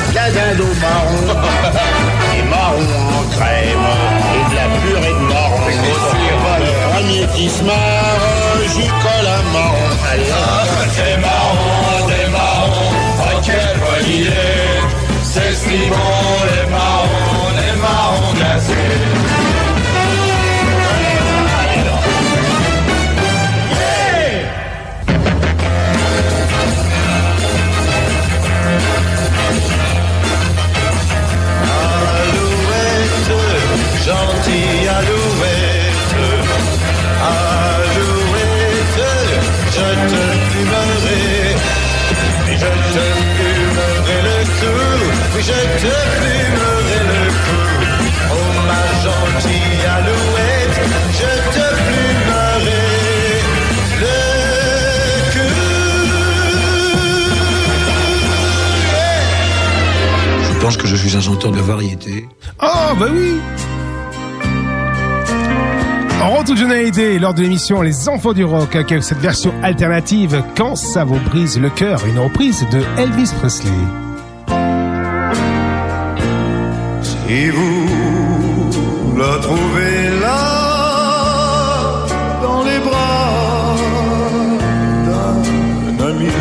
[0.09, 1.21] de la dinde au marron,
[2.35, 3.87] des marrons en crème
[4.35, 5.65] et de la purée de marron.
[6.59, 9.89] Le premier qui se marre, j'y colle un marron.
[10.11, 10.69] Allez, hop.
[10.95, 14.99] Des marrons, des marrons, oh quelle bonne idée.
[15.23, 16.21] C'est si bon
[16.51, 19.18] les marrons, les marrons glacés.
[45.81, 47.63] Te plumerai le cou.
[48.31, 50.77] Oh ma gentille alouette,
[51.19, 52.79] je te plumerai
[54.01, 54.19] le.
[60.53, 62.27] Je pense que je suis un chanteur de variété.
[62.61, 63.39] Oh, bah oui
[66.21, 70.43] En retour de Hallyday, lors de l'émission Les Enfants du Rock, avec cette version alternative
[70.57, 73.71] Quand ça vous brise le cœur, une reprise de Elvis Presley.
[77.29, 82.07] Si vous la trouvez là,
[82.41, 83.75] dans les bras
[85.07, 86.33] d'un ami,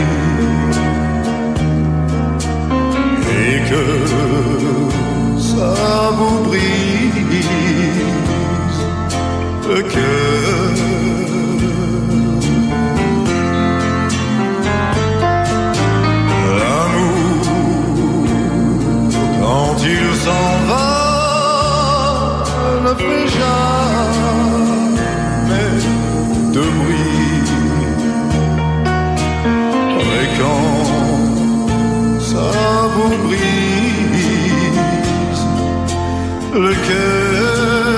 [3.39, 3.85] et que
[5.49, 5.75] ça
[6.17, 7.51] vous brise
[9.69, 10.28] le cœur.
[22.99, 24.89] Ne fait jamais
[26.53, 27.51] de bruit.
[30.01, 32.51] Et quand ça
[32.95, 33.49] vous brise
[36.55, 37.98] le cœur,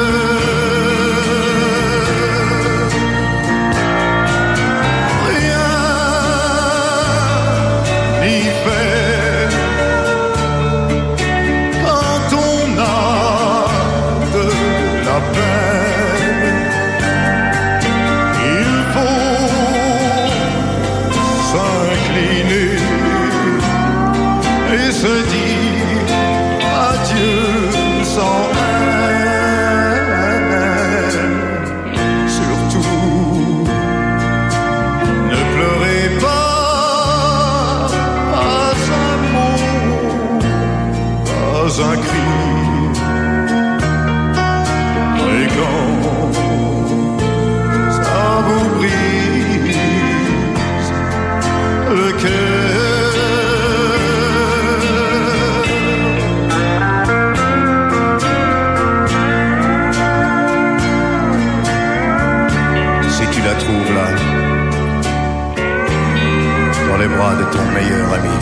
[67.81, 68.37] meilleur ami,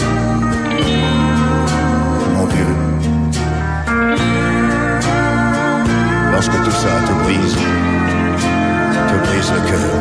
[2.34, 2.74] mon vieux.
[6.32, 7.56] Lorsque tout ça te brise,
[9.08, 9.94] te brise le cœur.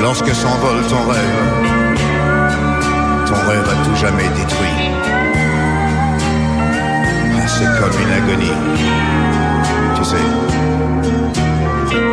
[0.00, 1.40] Lorsque s'envole ton rêve,
[3.26, 4.78] ton rêve à tout jamais détruit.
[7.36, 8.58] Ah, C'est comme une agonie,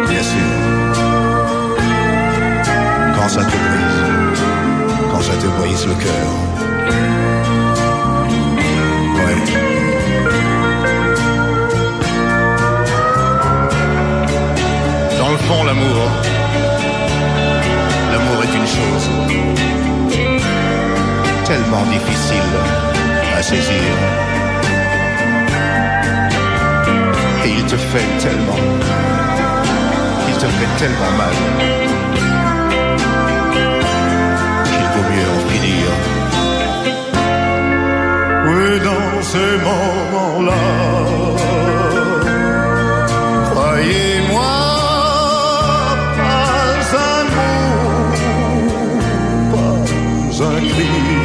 [0.10, 0.52] Bien sûr.
[3.18, 4.42] Quand ça te brise,
[5.12, 6.28] quand ça te brise le cœur.
[9.18, 9.40] Ouais.
[15.20, 16.12] Dans le fond, l'amour,
[18.14, 19.10] l'amour est une chose
[21.46, 22.54] tellement difficile
[23.38, 24.31] à saisir.
[27.44, 28.64] Et il te fait tellement,
[30.28, 31.36] il te fait tellement mal
[34.66, 35.86] qu'il vaut mieux en finir.
[38.46, 40.64] Oui, dans ces moments-là,
[43.52, 44.54] croyez-moi,
[46.18, 48.18] pas un mot,
[49.52, 51.21] pas un cri.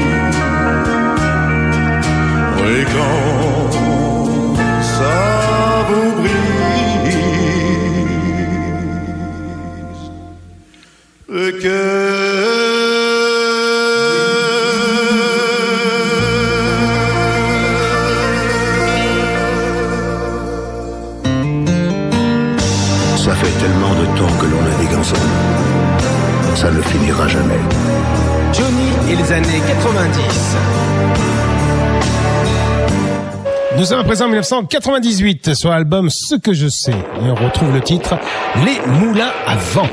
[33.87, 36.91] Nous sommes à présent en 1998 sur l'album Ce que je sais.
[36.91, 38.19] Et on retrouve le titre
[38.65, 39.87] Les moulins à vent.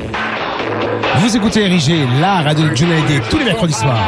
[1.18, 2.92] Vous écoutez Érigé, la radio de Johnny
[3.30, 4.00] tous les mercredis soirs.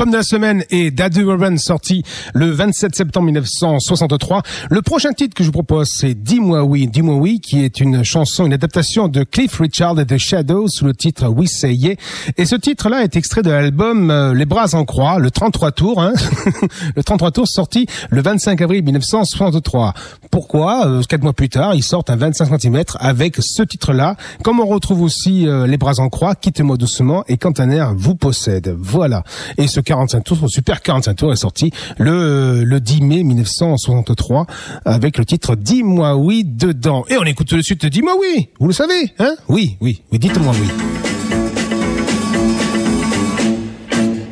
[0.00, 1.20] L'album de la semaine est Daddy
[1.58, 4.40] sorti le 27 septembre 1963.
[4.70, 8.02] Le prochain titre que je vous propose c'est Dis-moi oui, Dis-moi oui qui est une
[8.02, 11.96] chanson, une adaptation de Cliff Richard et The Shadows sous le titre We Say Yeah.
[12.38, 16.00] Et ce titre-là est extrait de l'album euh, Les Bras en Croix, le 33 tours,
[16.00, 16.14] hein
[16.96, 19.92] le 33 tours sorti le 25 avril 1963.
[20.30, 24.16] Pourquoi euh, Quatre mois plus tard, ils sortent un 25 cm avec ce titre-là?
[24.42, 27.92] Comme on retrouve aussi euh, Les Bras en Croix, Quittez-moi doucement et Quand un air
[27.94, 28.74] vous possède.
[28.78, 29.24] Voilà.
[29.58, 34.46] Et ce 45 tours, ce super 45 tours est sorti le, le 10 mai 1963
[34.84, 37.04] avec le titre Dis-moi oui dedans.
[37.08, 38.50] Et on écoute tout de suite Dis-moi oui.
[38.60, 39.34] Vous le savez, hein?
[39.48, 40.68] Oui, oui, oui, dites-moi oui.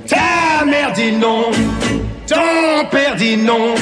[0.07, 1.47] Ta mère dit non,
[2.29, 3.75] ton père dit non,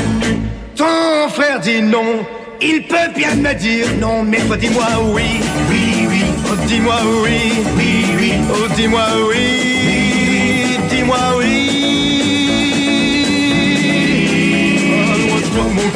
[0.76, 2.24] ton frère dit non.
[2.62, 5.24] Il peut bien me dire non, mais toi dis-moi oui,
[5.68, 6.22] oui, oui.
[6.50, 8.32] Oh, dis-moi oui, oui, oui.
[8.50, 9.75] Oh, dis-moi oui,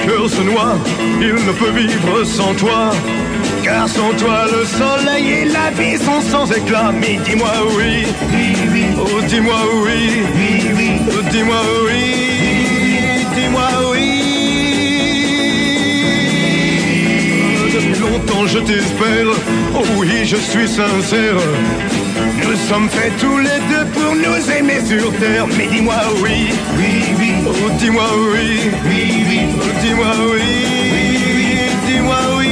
[0.07, 0.75] cœur se noie,
[1.21, 2.91] il ne peut vivre sans toi.
[3.63, 6.93] Car sans toi, le soleil et la vie sont sans éclat.
[6.99, 8.07] Mais dis-moi oui.
[8.99, 10.91] Oh, dis-moi oui, oui, oui.
[11.09, 12.03] Oh, dis-moi oui,
[13.35, 14.07] dis-moi oui.
[17.75, 19.27] Depuis longtemps, je t'espère.
[19.75, 21.37] Oh oui, je suis sincère
[22.69, 25.47] sommes faits tous les deux pour nous aimer sur terre.
[25.57, 27.31] Mais dis-moi oui, oui, oui.
[27.47, 28.49] Oh, dis-moi oui,
[28.87, 29.41] oui, oui.
[29.57, 30.43] Oh, dis-moi oui.
[31.87, 32.47] Dis-moi oui.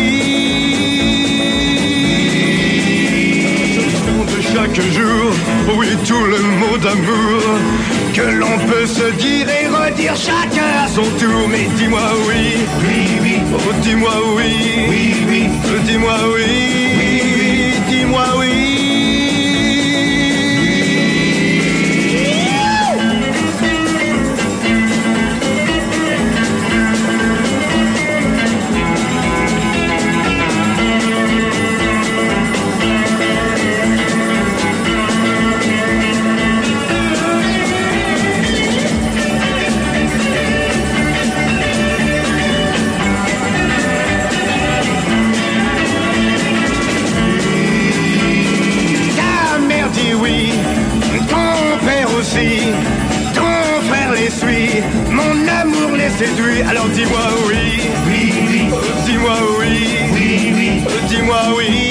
[4.37, 5.33] De chaque jour,
[5.77, 7.43] oui, tout le mot d'amour
[8.15, 11.49] que l'on peut se dire et redire chacun à son tour.
[11.51, 13.35] Mais dis-moi oui, oui, oui.
[13.55, 14.53] Oh, dis-moi oui,
[14.89, 15.43] oui, oui.
[15.65, 16.98] Oh, dis-moi oui.
[56.11, 56.63] Séduit.
[56.63, 58.61] Alors dis-moi oui, oui, oui,
[59.05, 61.88] dis-moi oui, oui, oui, dis-moi oui,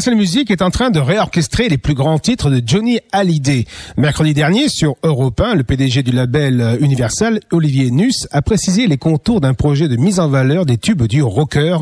[0.00, 3.66] Universal Music est en train de réorchestrer les plus grands titres de Johnny Hallyday.
[3.98, 8.86] Mercredi dernier, sur Europe 1, le PDG du label euh, Universal, Olivier Nuss, a précisé
[8.86, 11.76] les contours d'un projet de mise en valeur des tubes du rocker.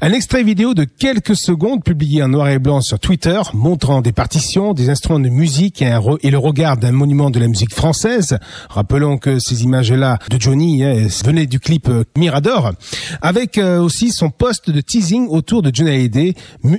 [0.00, 4.12] Un extrait vidéo de quelques secondes publié en noir et blanc sur Twitter, montrant des
[4.12, 8.38] partitions, des instruments de musique et, le regard d'un monument de la musique française.
[8.70, 12.72] Rappelons que ces images-là de Johnny hein, venaient du clip euh, Mirador,
[13.20, 16.34] avec euh, aussi son poste de teasing autour de Johnny Hallyday.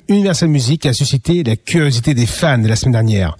[0.09, 3.37] Universal Music a suscité la curiosité des fans la semaine dernière.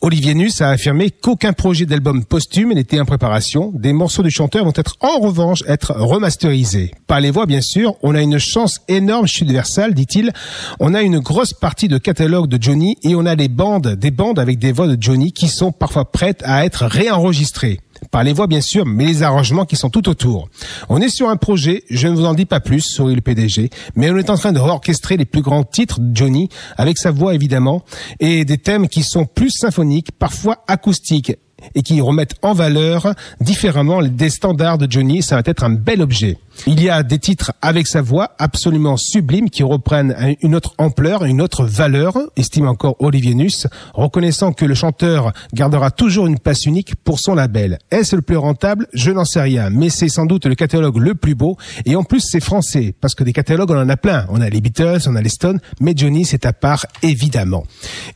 [0.00, 3.72] Olivier Nuss a affirmé qu'aucun projet d'album posthume n'était en préparation.
[3.74, 6.92] Des morceaux du chanteur vont être en revanche être remasterisés.
[7.06, 7.94] Par les voix, bien sûr.
[8.02, 10.32] On a une chance énorme chez Universal, dit-il.
[10.80, 14.10] On a une grosse partie de catalogue de Johnny et on a des bandes, des
[14.10, 17.80] bandes avec des voix de Johnny qui sont parfois prêtes à être réenregistrées.
[18.10, 20.48] Par les voix, bien sûr, mais les arrangements qui sont tout autour.
[20.88, 23.70] On est sur un projet, je ne vous en dis pas plus, sourit le PDG,
[23.96, 27.10] mais on est en train de orchestrer les plus grands titres de Johnny, avec sa
[27.10, 27.84] voix évidemment,
[28.20, 31.32] et des thèmes qui sont plus symphoniques, parfois acoustiques,
[31.74, 35.22] et qui remettent en valeur différemment des standards de Johnny.
[35.22, 36.38] Ça va être un bel objet.
[36.66, 40.74] Il y a des titres avec sa voix absolument sublimes qui reprennent un- une autre
[40.78, 46.38] ampleur, une autre valeur, estime encore Olivier Nuss, reconnaissant que le chanteur gardera toujours une
[46.38, 47.78] place unique pour son label.
[47.90, 48.86] Est-ce le plus rentable?
[48.92, 51.56] Je n'en sais rien, mais c'est sans doute le catalogue le plus beau.
[51.86, 54.26] Et en plus, c'est français, parce que des catalogues, on en a plein.
[54.28, 57.64] On a les Beatles, on a les Stones, mais Johnny, c'est à part, évidemment.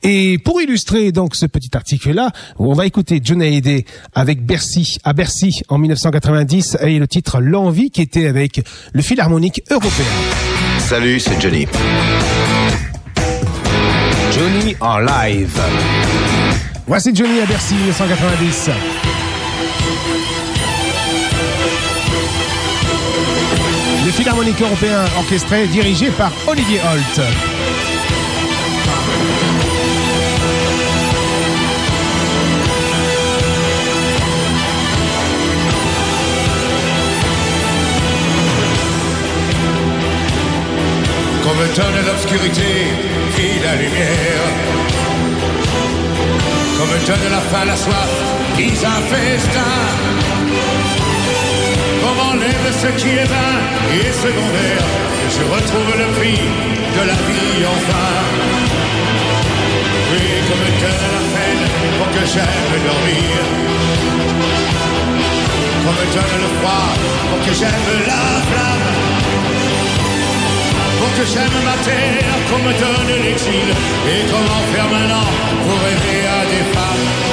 [0.03, 3.84] Et pour illustrer donc ce petit article-là, on va écouter Johnny Hallyday
[4.14, 8.61] avec Bercy, à Bercy en 1990, et le titre L'Envie qui était avec
[8.93, 10.07] le Philharmonique européen.
[10.79, 11.66] Salut, c'est Johnny.
[14.33, 15.59] Johnny en live.
[16.87, 18.70] Voici Johnny à Bercy 1990.
[24.05, 27.55] Le Philharmonique européen orchestré dirigé par Olivier Holt.
[41.57, 42.70] Comme donne l'obscurité,
[43.34, 44.46] vit la lumière.
[46.76, 48.12] Comme donne la faim, la soif,
[48.59, 49.74] vise un festin.
[52.02, 53.57] Comme enlève ce qui est vain
[53.96, 54.84] et secondaire,
[55.22, 56.40] et je retrouve le prix
[56.96, 58.11] de la vie enfin.
[60.12, 61.64] Oui, comme donne la peine
[61.96, 63.38] pour que j'aime dormir.
[65.84, 66.88] Comme donne le froid
[67.30, 69.05] pour que j'aime la flamme
[70.99, 73.68] pour que j'aime ma terre, qu'on me donne l'exil,
[74.12, 75.28] et comment faire maintenant
[75.64, 77.26] pour rêver à des femmes.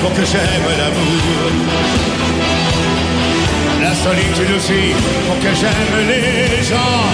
[0.00, 1.50] Pour que j'aime l'amour.
[3.82, 4.94] La solitude aussi
[5.26, 7.06] pour que j'aime les gens.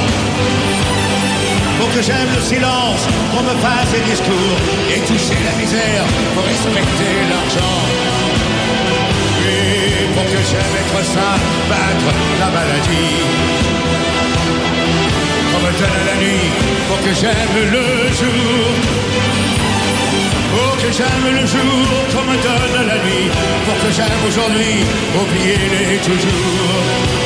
[1.79, 4.59] Pour que j'aime le silence, qu'on me fasse des discours
[4.91, 7.79] Et toucher la misère pour respecter l'argent.
[9.47, 11.37] Et pour que j'aime être sain,
[11.69, 12.11] battre
[12.41, 13.17] la maladie.
[15.53, 16.51] Qu'on me donne la nuit,
[16.89, 17.87] pour que j'aime le
[18.21, 19.06] jour.
[20.57, 23.29] Pour que j'aime le jour, qu'on me donne la nuit,
[23.67, 24.87] pour que j'aime aujourd'hui,
[25.21, 27.26] oubliez-les toujours.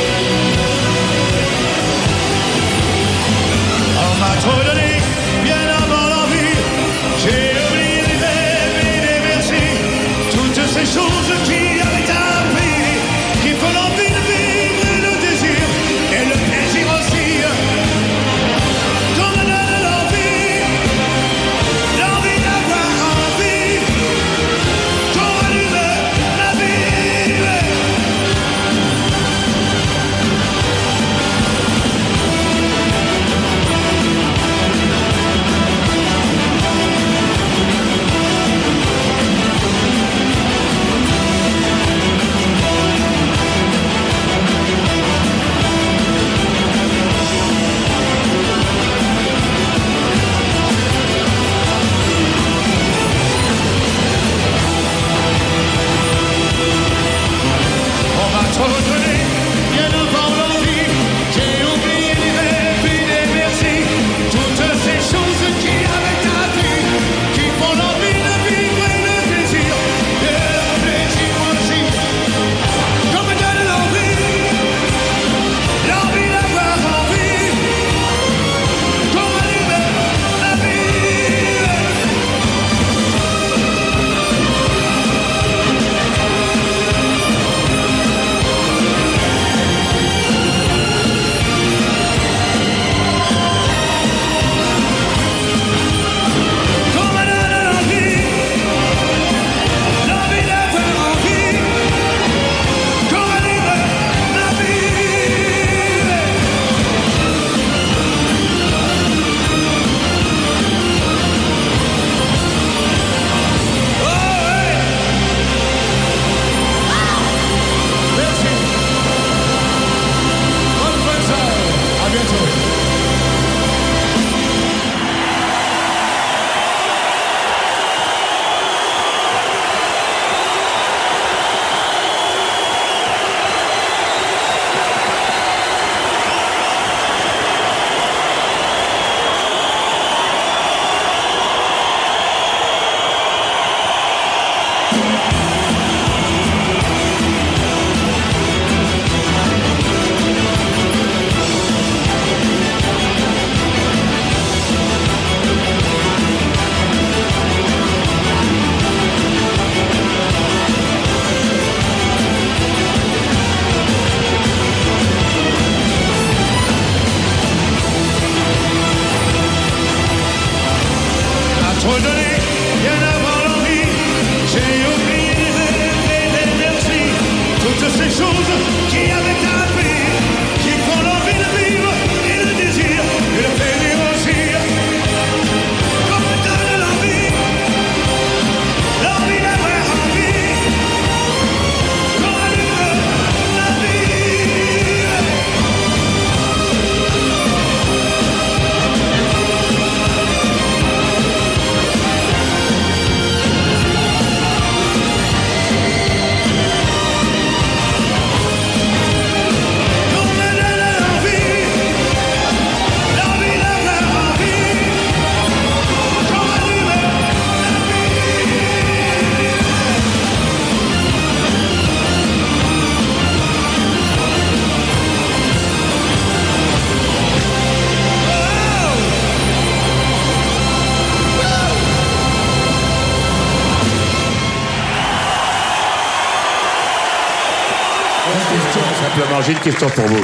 [239.43, 240.23] J'ai une question pour vous.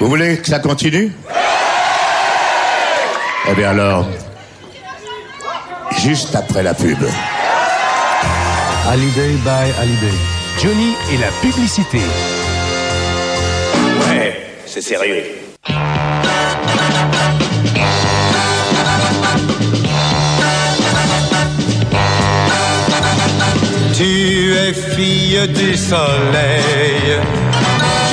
[0.00, 1.12] Vous voulez que ça continue?
[3.48, 4.04] Eh bien alors,
[5.98, 6.98] juste après la pub.
[8.90, 10.16] Holiday by Holiday.
[10.60, 12.00] Johnny et la publicité.
[14.08, 15.22] Ouais, c'est sérieux.
[23.94, 27.20] Tu es fille du soleil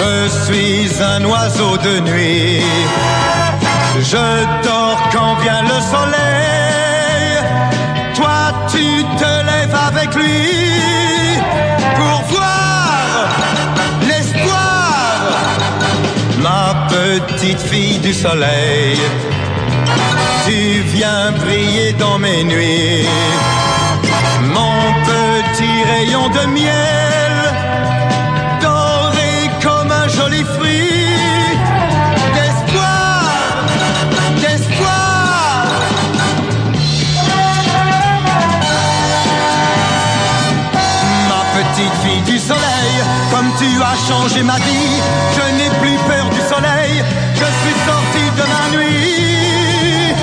[0.06, 2.62] je suis un oiseau de nuit.
[4.12, 4.28] Je
[4.64, 7.30] dors quand vient le soleil.
[8.16, 8.40] Toi,
[8.72, 8.86] tu
[9.22, 11.40] te lèves avec lui
[11.98, 13.30] pour voir
[14.08, 15.22] l'espoir.
[16.46, 19.00] Ma petite fille du soleil,
[20.46, 23.08] tu viens briller dans mes nuits.
[24.54, 24.78] Mon
[25.10, 27.15] petit rayon de miel.
[43.60, 44.96] Tu as changé ma vie.
[45.36, 47.04] Je n'ai plus peur du soleil,
[47.42, 50.14] je suis sorti de ma nuit.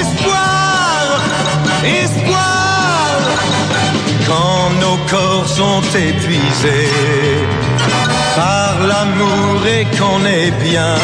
[0.00, 1.02] Espoir,
[2.02, 3.18] espoir,
[4.26, 6.90] quand nos corps sont épuisés
[8.36, 10.94] par l'amour et qu'on est bien.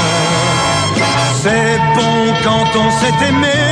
[1.43, 3.63] C'est bon quand on s'est aimé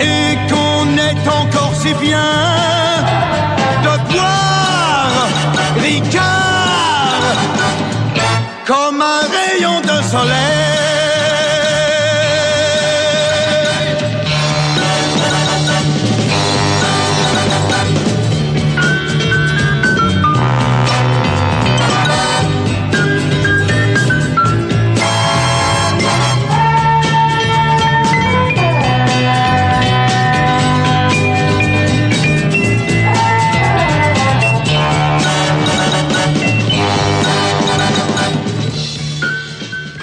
[0.00, 2.38] et qu'on est encore si bien
[10.14, 10.57] rayon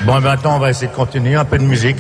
[0.06, 1.98] Bon, maintenant, on va essayer de continuer un peu de musique.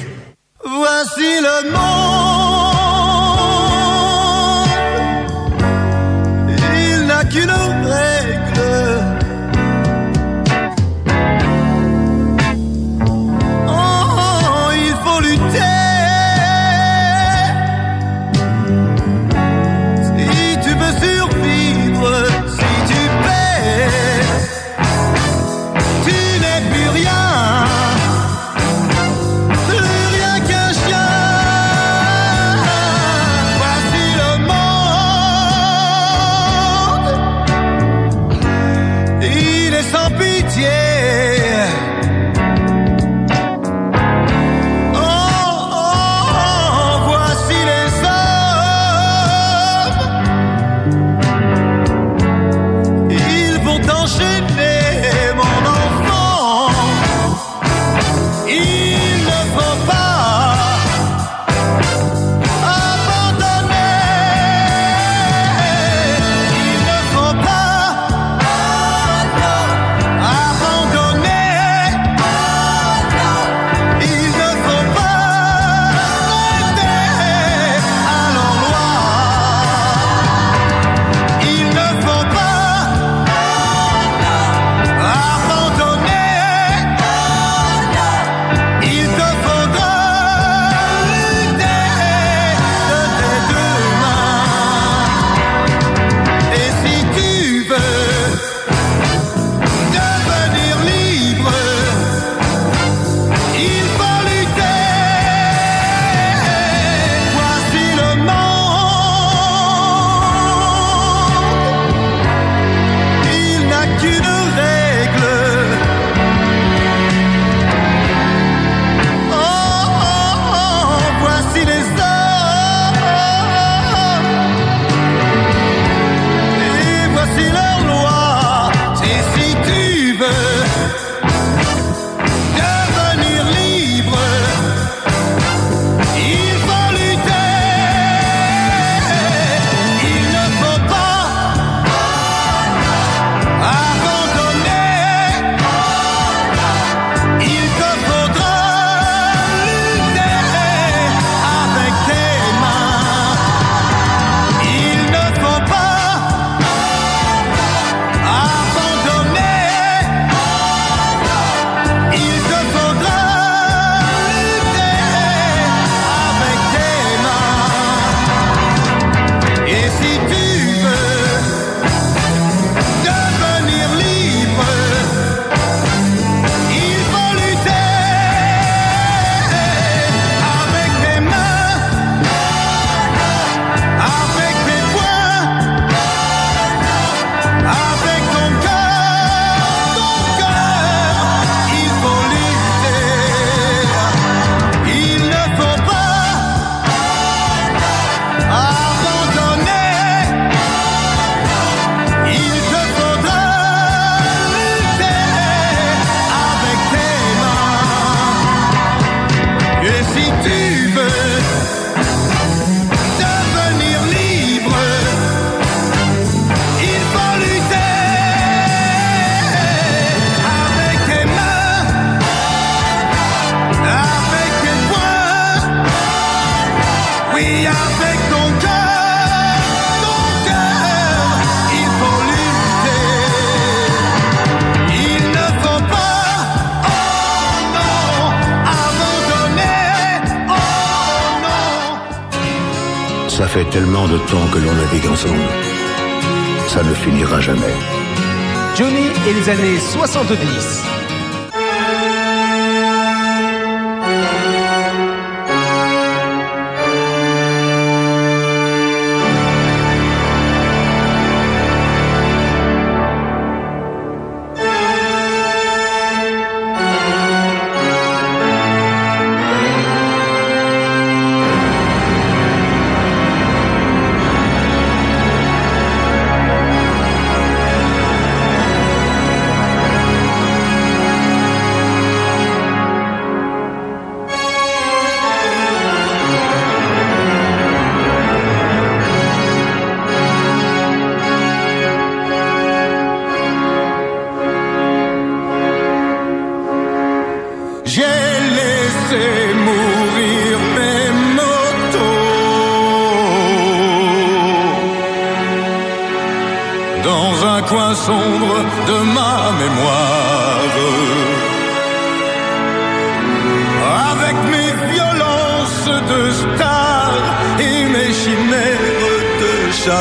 [319.87, 319.91] Je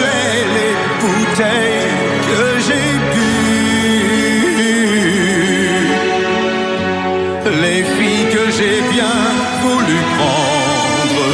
[0.00, 1.96] vais les bouteilles
[2.28, 3.32] que j'ai bu,
[7.62, 9.16] les filles que j'ai bien
[9.62, 11.26] voulu prendre,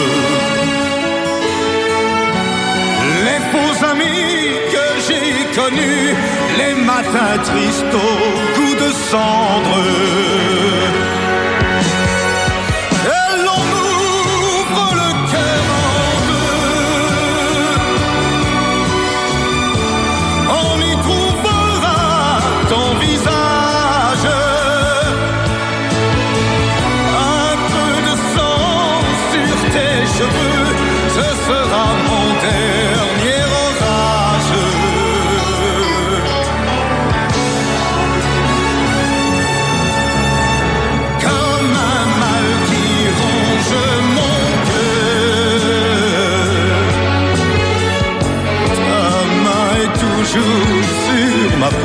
[3.26, 4.38] les faux amis
[4.74, 5.30] que j'ai
[5.60, 6.14] connus,
[6.56, 8.14] les matins tristes au
[8.60, 9.82] goût de cendre.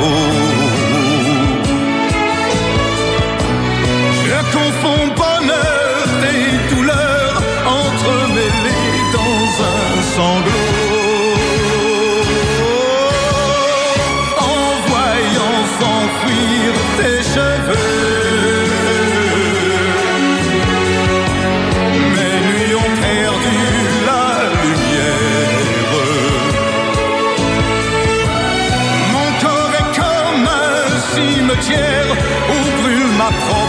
[0.06, 0.33] Oh.
[31.54, 32.06] cimetière
[32.50, 33.63] où brûle ma croix.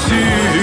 [0.00, 0.59] esqueci.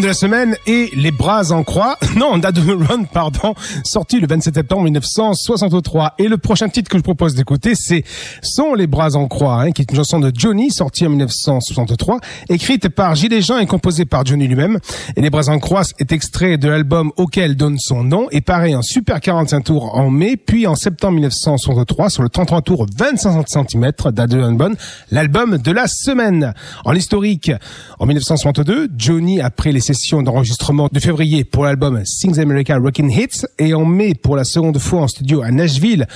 [0.00, 1.98] De la semaine est Les Bras en Croix.
[2.16, 3.54] Non, Dad Run, pardon,
[3.84, 6.14] sorti le 27 septembre 1963.
[6.18, 8.04] Et le prochain titre que je propose d'écouter, c'est
[8.42, 12.18] Sont les Bras en Croix, hein, qui est une chanson de Johnny, sortie en 1963,
[12.48, 14.78] écrite par Gilles Jean et composée par Johnny lui-même.
[15.16, 18.74] Et Les Bras en Croix est extrait de l'album auquel donne son nom et paraît
[18.74, 23.46] en Super 45 tours en mai, puis en septembre 1963 sur le 33 tours 25
[23.48, 24.74] cm d'Ad Bon,
[25.10, 26.54] l'album de la semaine.
[26.84, 27.52] En historique,
[27.98, 33.44] en 1962, Johnny, après les sessions d'enregistrement de février pour l'album Sings America Rockin' Hits
[33.58, 36.06] et en mai pour la seconde fois en studio à Nashville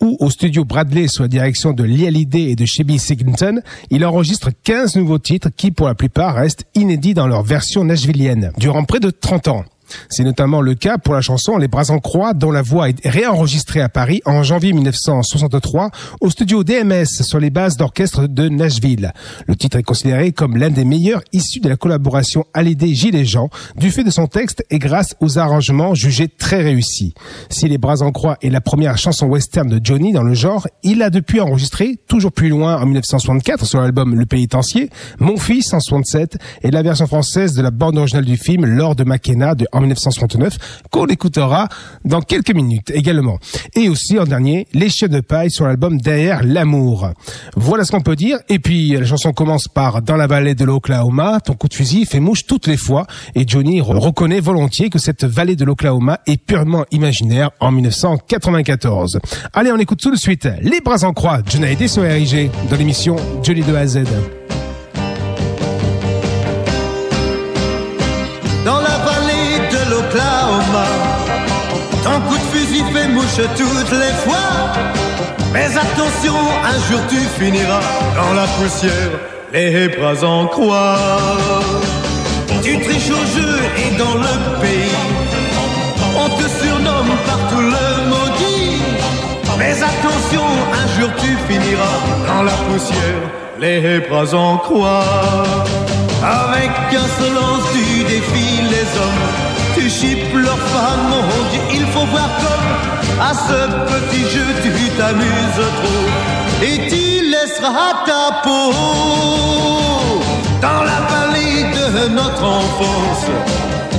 [0.00, 3.60] ou au studio Bradley sous la direction de Lee Hallyday et de Shelby Siglinton,
[3.90, 8.50] il enregistre 15 nouveaux titres qui pour la plupart restent inédits dans leur version nashvillienne
[8.56, 9.64] durant près de 30 ans.
[10.08, 13.06] C'est notamment le cas pour la chanson Les Bras en Croix, dont la voix est
[13.06, 15.90] réenregistrée à Paris en janvier 1963
[16.20, 19.12] au studio DMS sur les bases d'orchestre de Nashville.
[19.46, 23.48] Le titre est considéré comme l'un des meilleurs issus de la collaboration Hallyday Gilles Jean,
[23.76, 27.14] du fait de son texte et grâce aux arrangements jugés très réussis.
[27.50, 30.66] Si Les Bras en Croix est la première chanson western de Johnny dans le genre,
[30.82, 35.72] il a depuis enregistré, toujours plus loin en 1964 sur l'album Le Pénitencier, Mon Fils
[35.72, 39.54] en 67 et la version française de la bande originale du film Lors de McKenna
[39.54, 41.68] de en 1969, qu'on écoutera
[42.04, 43.38] dans quelques minutes également.
[43.74, 47.10] Et aussi en dernier, Les Chiens de paille sur l'album Derrière l'amour.
[47.56, 48.38] Voilà ce qu'on peut dire.
[48.48, 52.04] Et puis la chanson commence par Dans la vallée de l'Oklahoma, ton coup de fusil
[52.04, 53.06] fait mouche toutes les fois.
[53.34, 59.18] Et Johnny reconnaît volontiers que cette vallée de l'Oklahoma est purement imaginaire en 1994.
[59.52, 62.76] Allez, on écoute tout de suite Les bras en croix, Johnny aidé sur RIG dans
[62.76, 64.04] l'émission Johnny de A à Z.
[73.36, 74.72] toutes les fois.
[75.52, 76.34] Mais attention,
[76.64, 77.80] un jour tu finiras
[78.16, 79.12] dans la poussière,
[79.52, 80.96] les bras en croix.
[82.62, 84.96] Tu triches au jeu et dans le pays,
[86.16, 88.82] on te surnomme partout le maudit.
[89.58, 90.46] Mais attention,
[90.80, 93.22] un jour tu finiras dans la poussière,
[93.60, 95.04] les bras en croix.
[96.22, 99.26] Avec insolence tu défies les hommes,
[99.76, 102.67] tu chippes leurs femmes, mon Dieu, il faut voir comme
[103.20, 106.06] à ce petit jeu tu t'amuses trop
[106.62, 108.72] et tu laisseras ta peau
[110.60, 113.26] dans la vallée de notre enfance.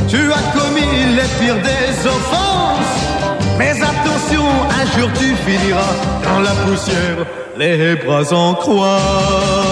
[0.07, 2.97] Tu as commis les pires des offenses,
[3.57, 4.45] mais attention,
[4.79, 5.93] un jour tu finiras
[6.23, 7.25] dans la poussière,
[7.57, 9.68] les bras en croix.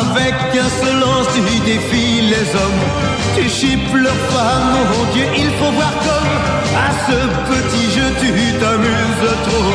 [0.00, 2.84] Avec insolence tu défies les hommes.
[3.36, 6.34] Tu chippes leurs femmes, mon Dieu, il faut voir comme
[6.86, 7.18] À ce
[7.50, 9.74] petit jeu tu t'amuses trop.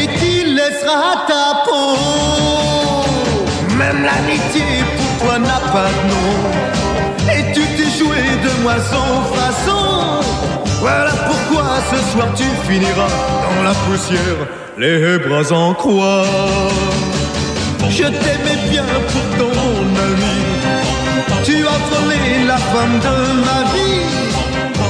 [0.00, 1.96] Et tu laisseras ta peau.
[3.78, 6.30] Même l'amitié pour toi n'a pas de nom.
[7.34, 9.86] Et tu t'es joué de moi sans façon.
[10.80, 13.12] Voilà pourquoi ce soir tu finiras
[13.44, 14.40] dans la poussière
[14.76, 16.24] Les bras en croix
[17.90, 20.38] je t'aimais bien pourtant mon ami.
[21.44, 23.16] Tu as volé la femme de
[23.46, 24.26] ma vie.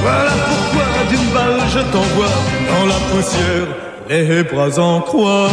[0.01, 2.37] Voilà pourquoi d'une balle je t'envoie
[2.71, 3.67] Dans la poussière,
[4.09, 5.49] les bras en croix.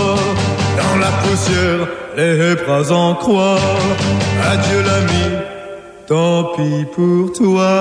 [0.80, 3.58] Dans la poussière, les bras en croix.
[4.50, 5.26] Adieu l'ami,
[6.06, 7.72] tant pis pour toi.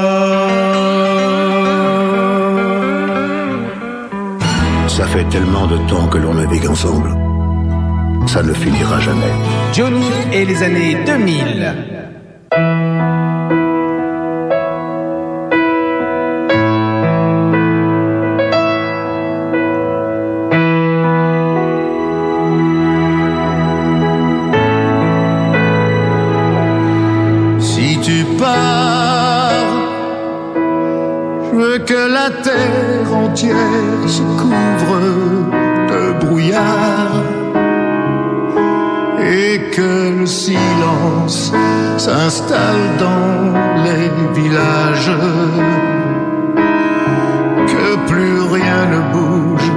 [4.88, 7.23] Ça fait tellement de temps que l'on navigue ensemble.
[8.28, 9.32] Ça ne finira jamais.
[9.74, 11.76] Johnny et les années 2000.
[27.60, 29.64] Si tu pars,
[31.52, 35.00] je veux que la terre entière se couvre
[35.92, 37.43] de brouillard
[39.26, 41.54] et que le silence
[41.98, 43.54] s'installe dans
[43.86, 44.10] les
[44.40, 45.12] villages,
[47.68, 49.72] que plus rien ne bouge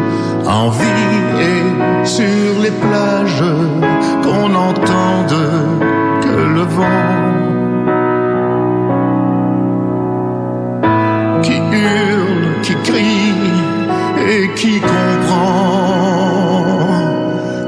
[0.47, 3.45] en vie et sur les plages,
[4.23, 5.39] qu'on n'entende
[6.23, 7.37] que le vent
[11.43, 13.35] qui hurle, qui crie
[14.29, 15.67] et qui comprend.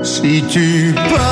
[0.02, 1.27] Si tu pars,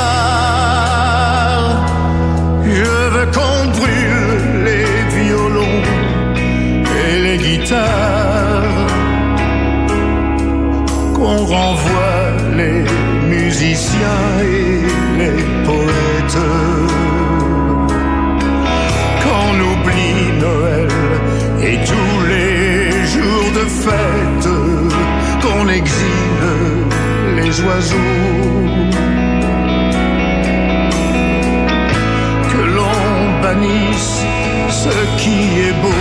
[32.51, 34.25] Que l'on bannisse
[34.71, 35.93] ce qui est beau.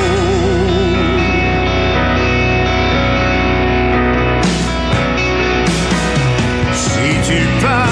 [6.73, 7.85] Si tu pars,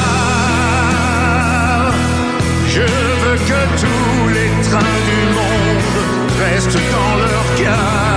[2.70, 5.84] je veux que tous les trains du monde
[6.40, 8.13] restent dans leur gare.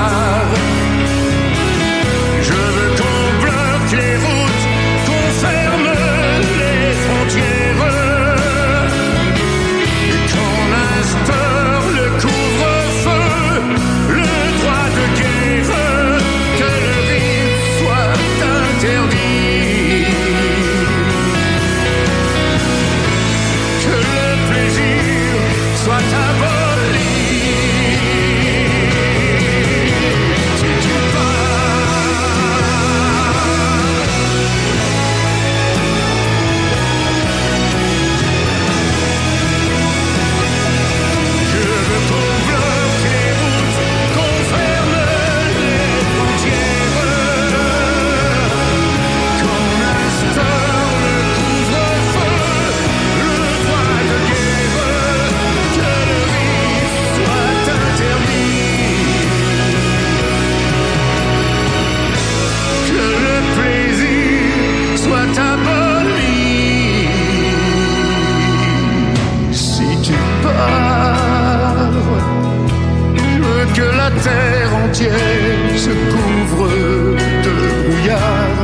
[74.27, 76.69] Terre entière se couvre
[77.47, 78.61] de brouillard.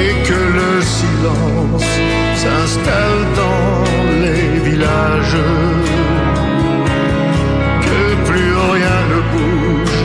[0.00, 1.90] Et que le silence
[2.42, 3.84] s'installe dans
[4.24, 5.42] les villages,
[7.86, 10.00] que plus rien ne bouge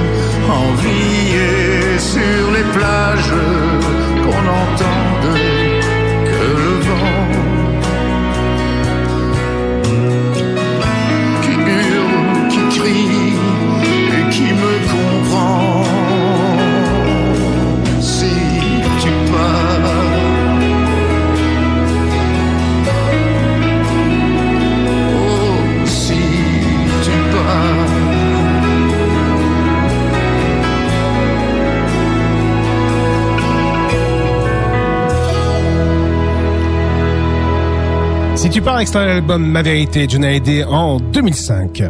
[0.60, 3.38] en vie et sur les plages,
[4.24, 5.05] qu'on n'entende
[38.56, 41.84] tu pars extrait l'album Ma Vérité, John Hallyday en 2005.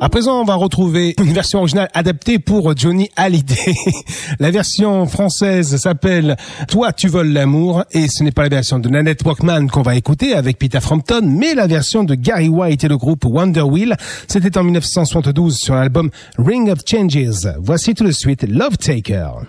[0.00, 3.74] À présent, on va retrouver une version originale adaptée pour Johnny Hallyday.
[4.38, 6.36] la version française s'appelle
[6.68, 9.96] Toi tu voles l'amour et ce n'est pas la version de Nanette Walkman qu'on va
[9.96, 13.96] écouter avec Peter Frampton, mais la version de Gary White et le groupe Wonder Wheel.
[14.28, 17.48] C'était en 1972 sur l'album Ring of Changes.
[17.58, 19.40] Voici tout de suite Love Taker.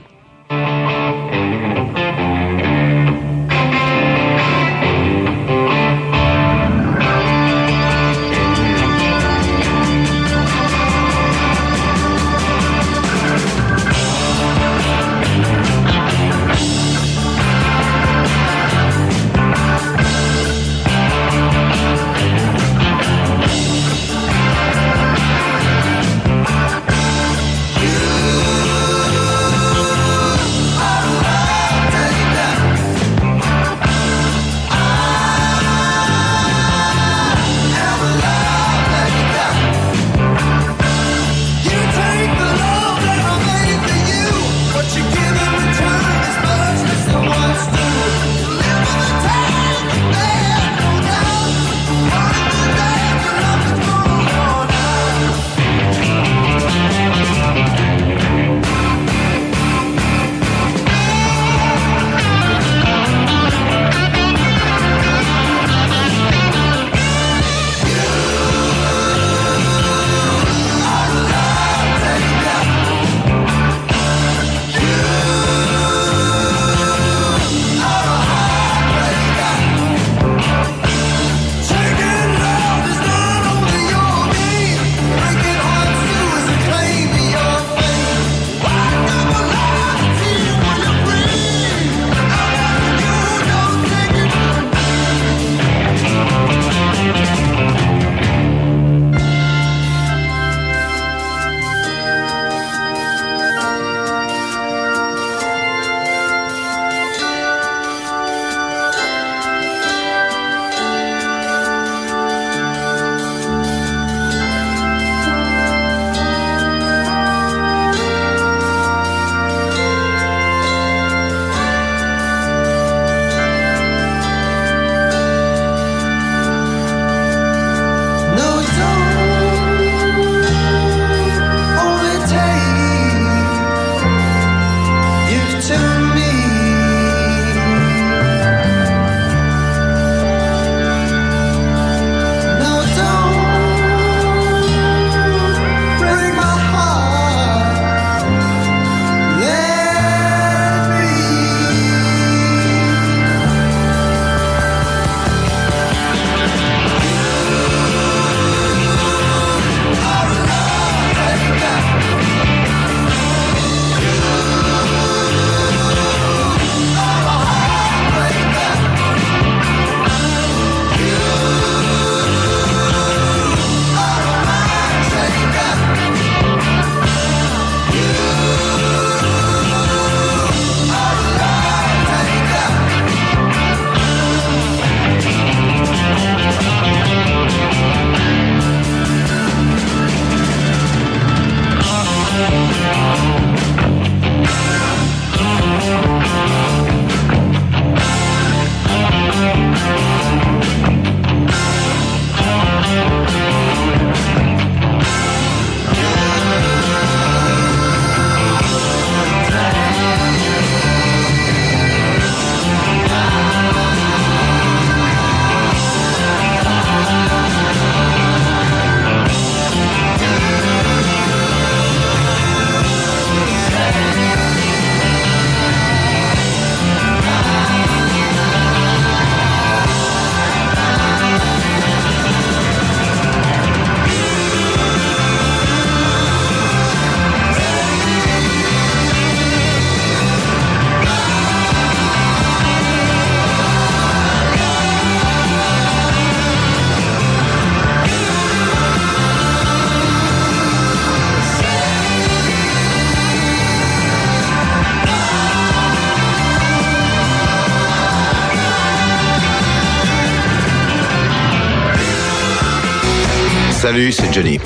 [263.97, 264.59] Salut, c'est Johnny.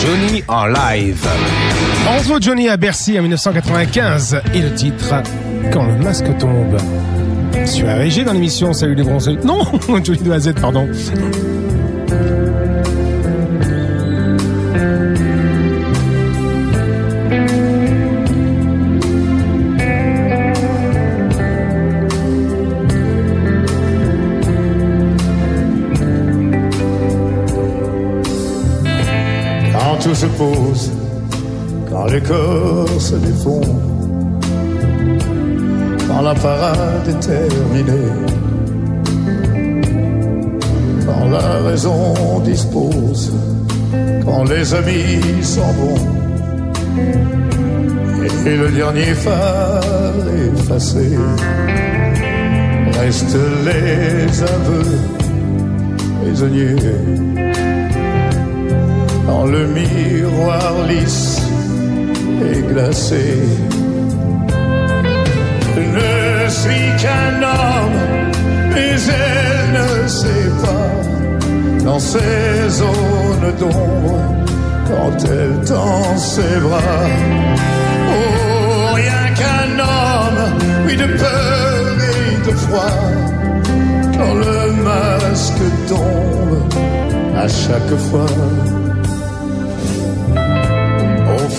[0.00, 1.28] Johnny en live.
[2.08, 5.22] On retrouve Johnny à Bercy en 1995 et le titre
[5.70, 6.78] Quand le masque tombe.
[7.66, 9.36] Sur RG dans l'émission Salut les bronzés.
[9.44, 9.60] Non,
[10.02, 10.88] Johnny de la Z, pardon.
[32.22, 33.60] Corps se défont,
[36.08, 38.12] quand la parade est terminée,
[41.06, 43.32] quand la raison dispose,
[44.24, 46.12] quand les amis s'en vont,
[48.44, 49.82] et le dernier phare
[50.54, 51.16] effacé,
[52.98, 54.98] restent les aveux
[56.20, 56.76] prisonniers.
[59.26, 61.31] Dans le miroir lisse
[62.50, 63.42] et glacé.
[65.76, 68.00] Ne suis qu'un homme,
[68.74, 74.18] mais elle ne sait pas dans ces zones d'ombre
[74.88, 77.08] quand elle tend ses bras.
[78.10, 80.42] Oh, rien qu'un homme,
[80.86, 82.98] oui, de peur et de froid
[84.16, 86.58] quand le masque tombe
[87.36, 88.81] à chaque fois.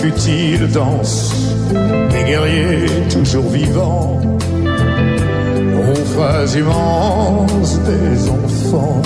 [0.04, 1.32] Aux futiles danses
[2.10, 4.20] des guerriers toujours vivants,
[5.78, 9.00] aux phrases immenses des enfants,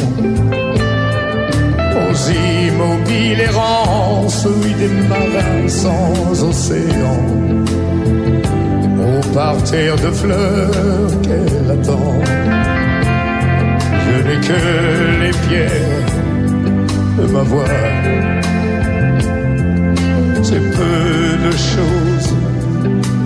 [1.94, 7.20] aux immobiles errances, oui, des marins sans océan,
[8.98, 12.14] au parterre de fleurs qu'elle attend.
[14.04, 16.06] Je n'ai que les pierres
[17.18, 18.27] de ma voix.
[20.50, 22.34] C'est peu de choses,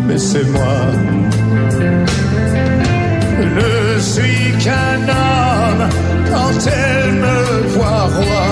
[0.09, 0.79] mais c'est moi.
[3.59, 5.85] Ne suis qu'un homme
[6.33, 8.49] quand elle me voit roi.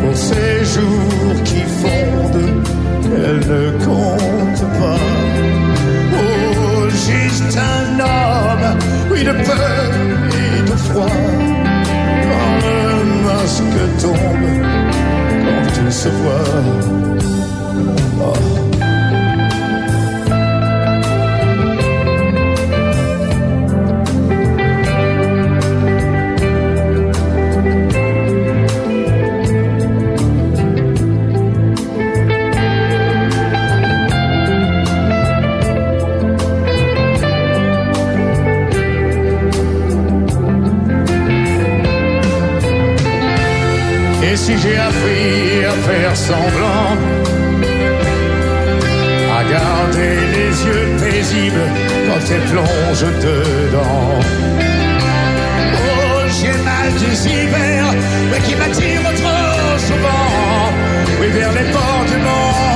[0.00, 2.48] Pour ces jours qui fondent,
[3.16, 5.06] elle ne compte pas.
[6.16, 8.78] Oh, juste un homme,
[9.10, 9.90] oui, de peur
[10.42, 11.18] et de froid.
[12.28, 12.86] Quand le
[13.26, 14.62] masque tombe,
[15.44, 17.43] quand tout se voit.
[44.34, 47.23] Et si j'ai appris à faire semblant,
[49.46, 51.66] à garder les yeux paisibles
[52.06, 54.20] quand elle plonge dedans.
[55.74, 57.92] Oh, j'ai mal des hivers,
[58.30, 60.72] mais qui m'attirent trop souvent.
[61.20, 62.73] Oui, vers les bords du monde.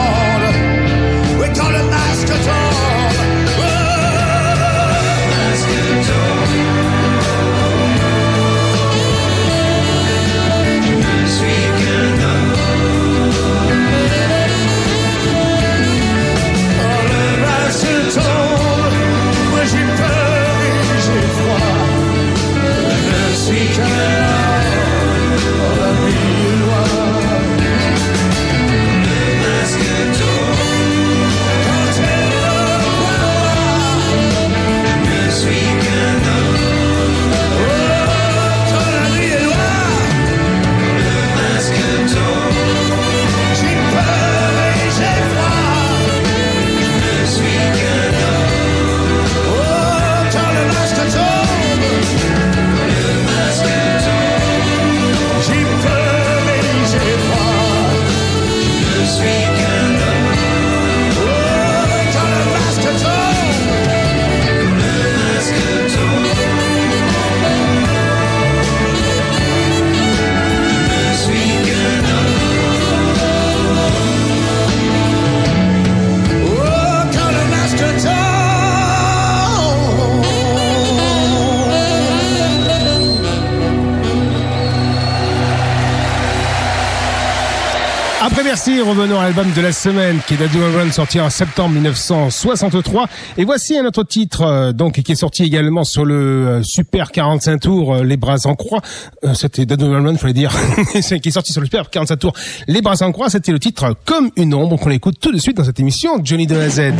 [89.44, 93.06] De la semaine qui est One Run sorti en septembre 1963
[93.36, 97.12] et voici un autre titre euh, donc qui est sorti également sur le euh, Super
[97.12, 98.80] 45 tours euh, Les Bras en Croix.
[99.24, 100.52] Euh, c'était One Run fallait dire.
[100.92, 102.32] Qui est sorti sur le Super 45 tours
[102.66, 103.30] Les Bras en Croix.
[103.30, 104.76] C'était le titre Comme une ombre.
[104.76, 106.80] Qu'on écoute tout de suite dans cette émission Johnny de la Z.
[106.80, 106.92] Eh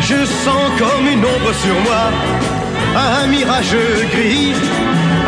[0.00, 2.10] je sens comme une ombre sur moi,
[2.96, 3.76] un mirage
[4.10, 4.54] gris,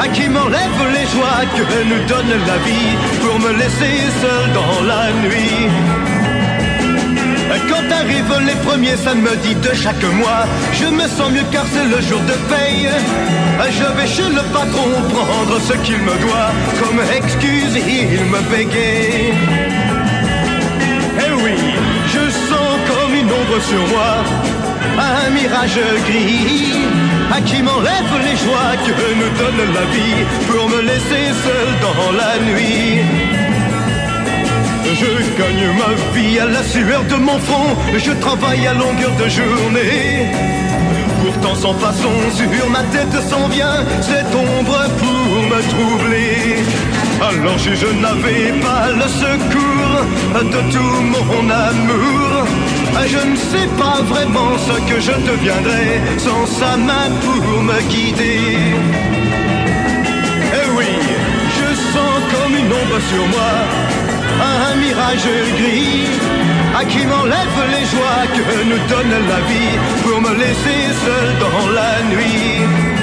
[0.03, 4.83] à qui m'enlève les joies que nous donne la vie pour me laisser seul dans
[4.91, 5.69] la nuit.
[7.69, 12.01] Quand arrivent les premiers samedis de chaque mois, je me sens mieux car c'est le
[12.03, 12.89] jour de paye.
[13.79, 16.51] Je vais chez le patron prendre ce qu'il me doit,
[16.81, 19.33] comme excuse il me bégaye.
[21.27, 21.57] Eh oui,
[22.13, 24.13] je sens comme une ombre sur moi,
[24.99, 26.73] un mirage gris,
[27.33, 32.13] à qui m'enlève les joies que nous donne la vie pour me laisser seul dans
[32.13, 33.01] la nuit.
[34.85, 39.29] Je gagne ma vie à la sueur de mon front, je travaille à longueur de
[39.29, 40.31] journée.
[41.25, 46.63] Pourtant sans façon, sur ma tête s'en vient cette ombre pour me troubler.
[47.21, 52.47] Alors si je n'avais pas le secours de tout mon amour,
[53.07, 58.41] je ne sais pas vraiment ce que je deviendrais sans sa main pour me guider.
[60.59, 60.93] Eh oui,
[61.59, 63.55] je sens comme une ombre sur moi,
[64.71, 66.07] un mirage gris,
[66.79, 71.71] à qui m'enlève les joies que nous donne la vie pour me laisser seul dans
[71.71, 72.94] la nuit.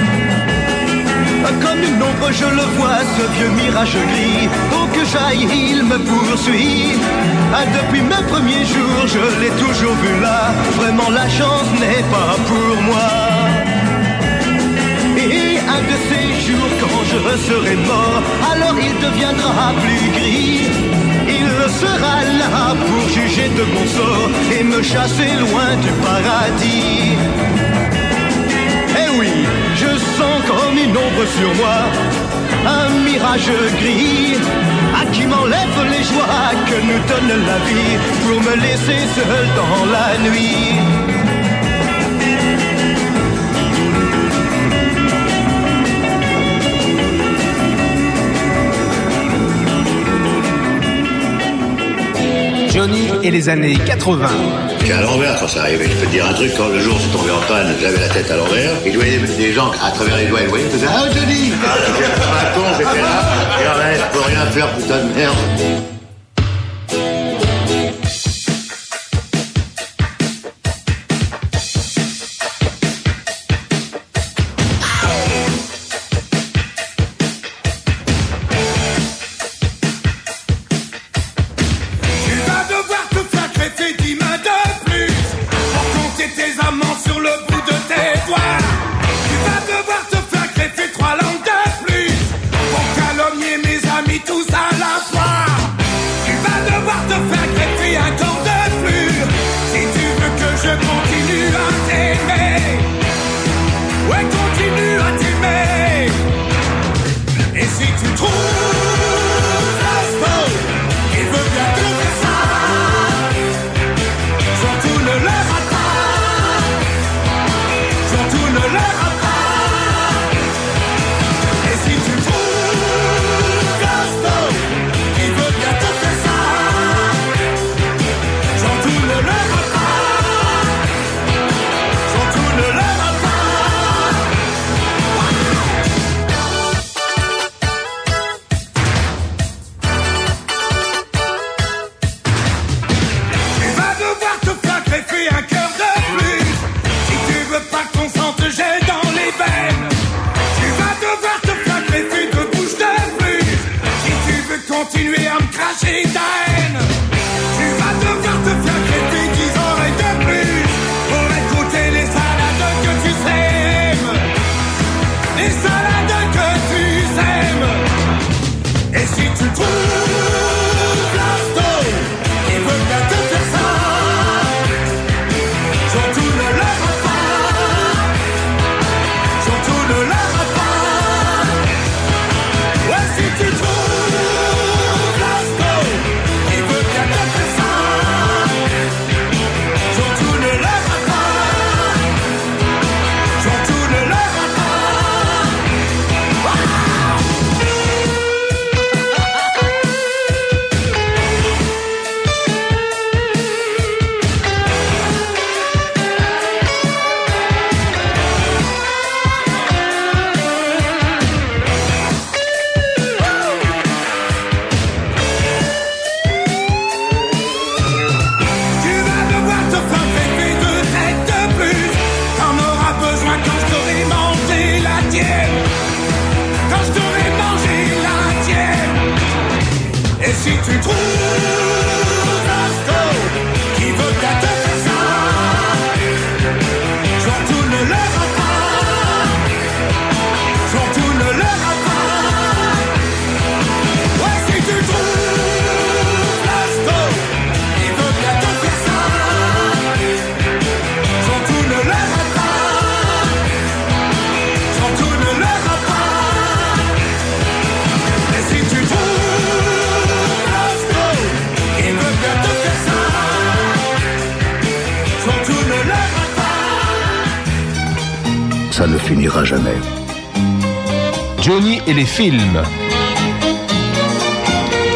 [1.64, 4.48] Comme une ombre, je le vois, ce vieux mirage gris.
[4.74, 6.98] Où que j'aille, il me poursuit.
[7.54, 10.52] Ah, depuis mes premiers jours, je l'ai toujours vu là.
[10.78, 13.10] Vraiment, la chance n'est pas pour moi.
[15.18, 17.18] Et un de ces jours, quand je
[17.48, 20.66] serai mort, alors il deviendra plus gris.
[21.28, 21.48] Il
[21.80, 27.16] sera là pour juger de mon sort et me chasser loin du paradis.
[29.00, 29.46] Eh oui,
[30.48, 31.78] comme une ombre sur moi,
[32.66, 33.50] un mirage
[33.80, 34.36] gris,
[35.00, 39.86] à qui m'enlève les joies que nous donne la vie pour me laisser seul dans
[39.86, 41.01] la nuit.
[52.72, 54.28] Johnny et les années 80.
[54.82, 55.90] C'est à l'envers quand ça arrivait.
[55.90, 58.08] Je peux te dire un truc, quand le jour c'est tombé en panne, j'avais la
[58.08, 60.70] tête à l'envers, et je voyais des, gens à travers les doigts, ils voyaient, ils
[60.70, 65.04] faisaient Ah, Johnny Ah, j'étais un con, j'étais là, et je peux rien faire, putain
[65.04, 65.91] de merde.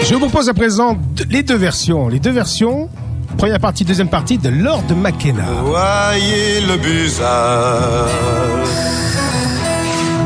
[0.02, 0.96] Je vous propose à présent
[1.28, 2.06] les deux versions.
[2.06, 2.88] Les deux versions,
[3.36, 5.42] première partie, deuxième partie de Lord McKenna.
[5.64, 8.06] Voyez le busard,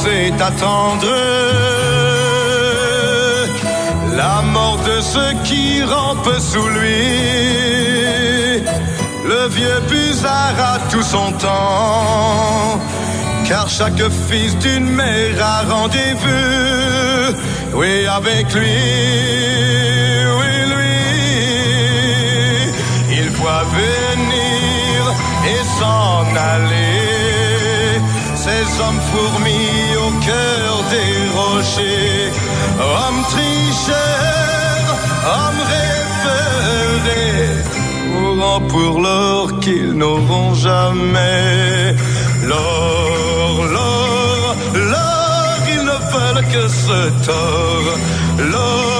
[0.00, 1.14] sait attendre
[4.16, 8.62] la mort de ceux qui rampent sous lui.
[9.32, 12.80] Le vieux Busard a tout son temps,
[13.48, 17.36] car chaque fils d'une mère a rendez-vous.
[17.74, 18.78] Oui, avec lui,
[20.38, 20.98] oui, lui,
[23.18, 24.98] il voit venir
[25.52, 26.24] et s'en
[26.54, 27.12] aller.
[28.44, 29.81] Ces hommes fourmis
[30.26, 32.30] cœur des rochers,
[32.80, 34.94] hommes tricheurs,
[35.34, 37.48] hommes référés,
[38.12, 41.94] mourant pour l'or qu'ils n'auront jamais.
[42.48, 44.56] L'or, l'or,
[44.92, 47.90] l'or, ils ne veulent que ce tort.
[48.50, 48.91] L'or,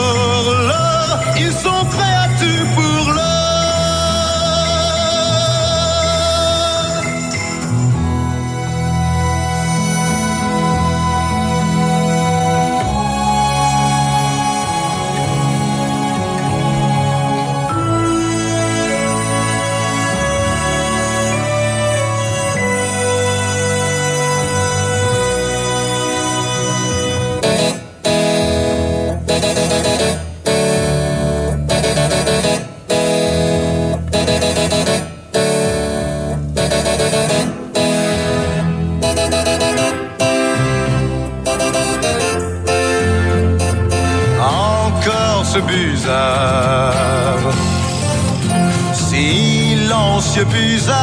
[50.33, 50.97] silencieux busard,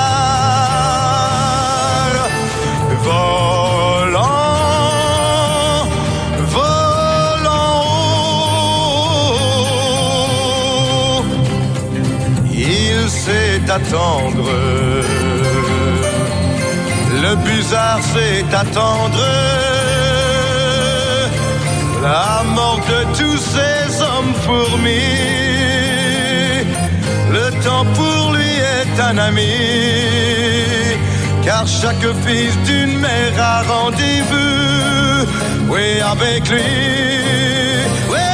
[3.03, 4.19] volant,
[6.47, 7.83] volant
[10.81, 11.23] haut.
[12.51, 14.49] Il sait attendre,
[17.21, 19.25] le busard sait attendre
[22.01, 25.28] la mort de tous ces hommes fourmis.
[28.99, 29.55] Un ami,
[31.43, 35.25] car chaque fils d'une mère a rendez-vous.
[35.69, 36.71] Oui, avec lui,
[38.11, 38.29] oui,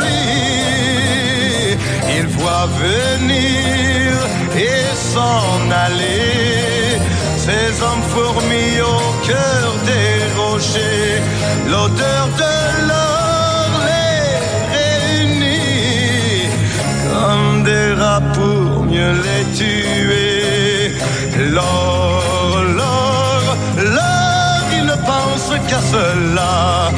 [0.00, 1.76] lui,
[2.16, 4.12] il voit venir
[4.56, 6.98] et s'en aller.
[7.36, 11.20] Ces hommes fourmis au cœur des rochers,
[11.68, 12.54] l'odeur de
[12.88, 14.28] l'or les
[14.76, 16.50] réunit
[17.12, 18.26] comme des rats
[18.90, 20.92] les tuer.
[21.52, 26.90] L'or, l'or, l'or, il ne pense qu'à cela.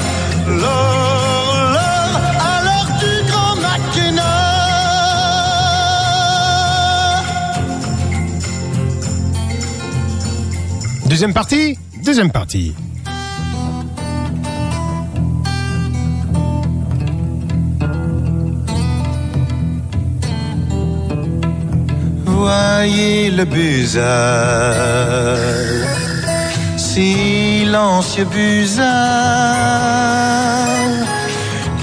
[0.48, 2.20] L'or, l'or,
[2.56, 4.26] alors du grand Mackinac.
[11.06, 12.74] Deuxième partie Deuxième partie.
[22.84, 24.08] Voyez le busard,
[26.76, 28.88] silencieux busard,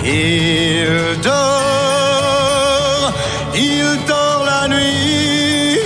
[0.04, 3.14] il dort,
[3.56, 5.78] il dort la nuit,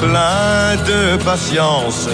[0.00, 2.08] plein de patience.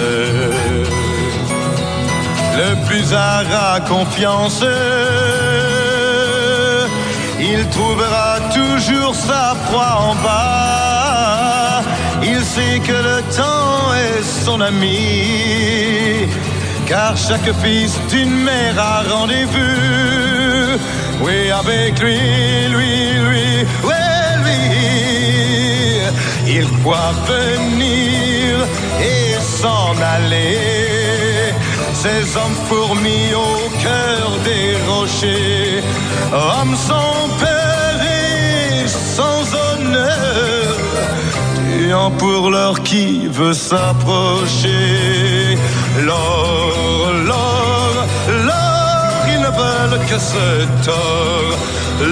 [2.58, 4.62] Le busard a confiance.
[7.40, 8.27] Il trouvera
[9.68, 11.82] proie en bas.
[12.22, 16.28] Il sait que le temps est son ami,
[16.86, 20.78] car chaque fils d'une mère a rendez-vous.
[21.24, 22.20] Oui, avec lui,
[22.74, 22.96] lui,
[23.28, 24.04] lui, oui,
[24.44, 24.62] lui.
[26.56, 28.66] Il croit venir
[29.00, 31.52] et s'en aller.
[32.02, 35.82] Ces hommes fourmis au cœur des rochers,
[36.32, 37.47] hommes sans peur et
[39.18, 40.66] sans honneur,
[41.70, 45.58] tuant pour l'or qui veut s'approcher.
[46.06, 47.94] L'or, l'or,
[48.48, 50.46] l'or, ils ne veulent que se
[50.88, 51.52] tord.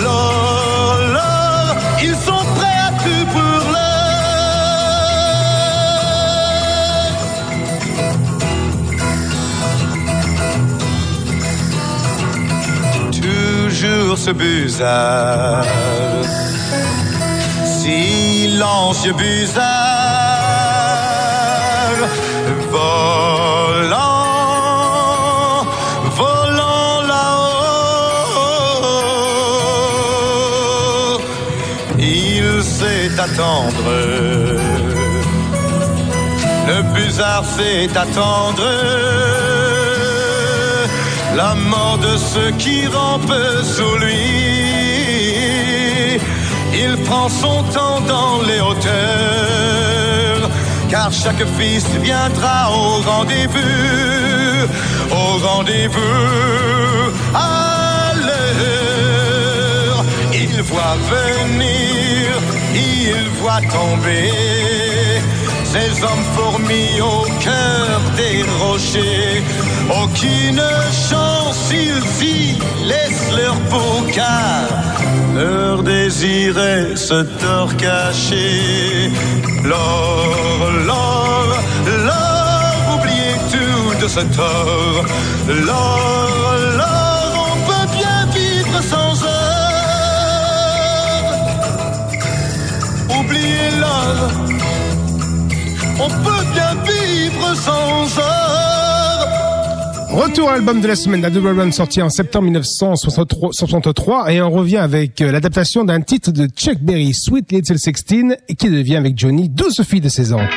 [0.02, 1.74] L'or, l'or,
[2.06, 3.86] ils sont prêts à tout pour l'or.
[13.22, 15.64] Toujours ce busard,
[17.86, 19.62] silencieux busard,
[22.74, 24.06] volant,
[26.20, 27.60] volant là-haut.
[31.98, 33.90] Il sait attendre,
[36.70, 38.68] le busard sait attendre.
[41.36, 44.75] La mort de ceux qui rampent sous lui.
[46.78, 50.50] Il prend son temps dans les hauteurs,
[50.90, 54.66] car chaque fils viendra au rendez-vous,
[55.10, 60.04] au rendez-vous à l'heure.
[60.34, 62.26] Il voit venir,
[62.74, 64.30] il voit tomber
[65.64, 69.42] ces hommes fourmis au cœur des rochers.
[70.02, 70.62] Aucune
[71.08, 74.68] chance, ils y laissent leur peau car
[75.36, 79.10] leur désir est ce tort caché.
[79.64, 81.46] L'or, l'or,
[82.08, 85.04] l'or, oubliez tout de ce tort.
[85.66, 89.66] L'or, l'or, on peut bien vivre sans or.
[93.18, 94.30] Oubliez l'or.
[96.04, 98.75] On peut bien vivre sans or.
[100.16, 104.50] Retour à l'album de la semaine, la Double Run sorti en septembre 1963 et on
[104.50, 109.18] revient avec euh, l'adaptation d'un titre de Chuck Berry, Sweet Little Sixteen, qui devient avec
[109.18, 110.48] Johnny 12 filles de 16 ans.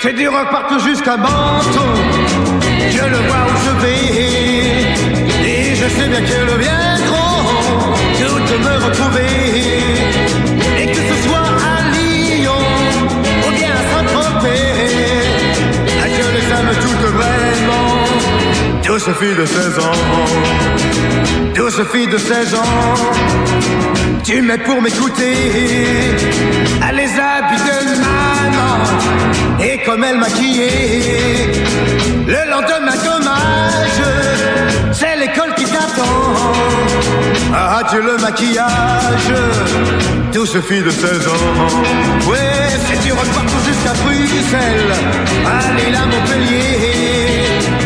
[0.00, 1.28] C'est du rock partout jusqu'à Menton.
[2.92, 4.04] Je le vois où je vais.
[5.46, 7.26] Et je sais bien que viendront
[8.18, 10.25] toutes me retrouver.
[18.96, 19.92] Douce fille de 16 ans.
[21.54, 22.94] Douce fille de 16 ans.
[24.24, 25.34] Tu m'aides pour m'écouter.
[26.80, 29.60] À les habits de maman.
[29.62, 31.52] Et comme elle maquillait.
[32.26, 34.92] Le lendemain, dommage.
[34.92, 36.32] C'est l'école qui t'attend.
[37.54, 39.30] Ah, Dieu, le maquillage.
[40.32, 42.30] Douce fille de 16 ans.
[42.30, 42.38] Ouais,
[42.88, 44.94] c'est du partout jusqu'à Bruxelles.
[45.44, 47.85] Allez là, Montpellier.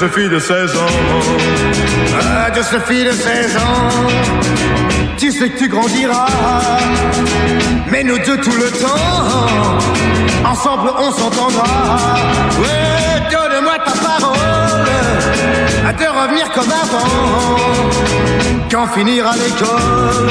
[0.00, 0.86] Douce fille de 16 ans.
[2.22, 3.90] Ah, ce fille de 16 ans
[5.18, 6.26] Tu sais que tu grandiras.
[7.90, 11.64] Mais nous deux tout le temps Ensemble on s'entendra.
[12.60, 14.38] Ouais, donne-moi ta parole.
[15.86, 17.58] À te revenir comme avant.
[18.70, 20.30] Quand finira l'école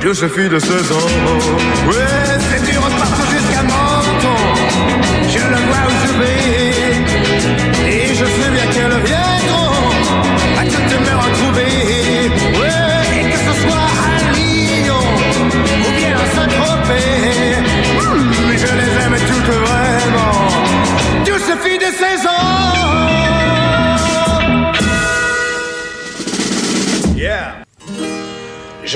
[0.00, 0.96] Douce fille de 16 ans.
[1.86, 1.94] Ouais,
[2.50, 2.90] c'est du rock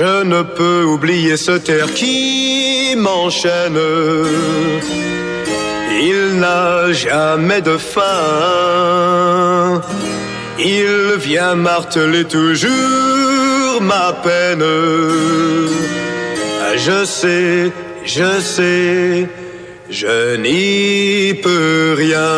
[0.03, 3.79] Je ne peux oublier ce terre qui m'enchaîne.
[6.09, 8.21] Il n'a jamais de fin.
[10.59, 14.65] Il vient marteler toujours ma peine.
[16.85, 17.71] Je sais,
[18.03, 19.29] je sais,
[19.89, 22.33] je n'y peux rien.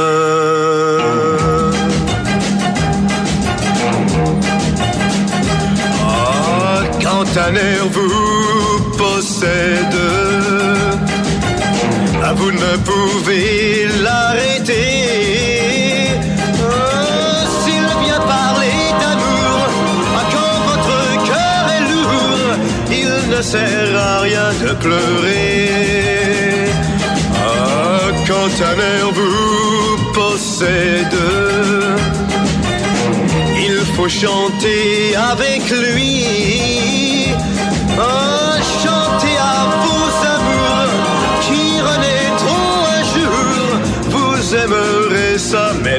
[7.53, 9.99] Air vous possède,
[12.23, 14.73] ah, vous ne pouvez l'arrêter.
[16.59, 19.67] Oh, S'il vient parler d'amour,
[20.17, 20.99] ah, quand votre
[21.29, 22.51] cœur est lourd,
[22.89, 25.69] il ne sert à rien de pleurer.
[27.37, 31.19] Ah, quand un air vous possède,
[33.55, 37.04] il faut chanter avec lui.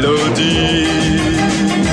[0.01, 1.87] Mélodie.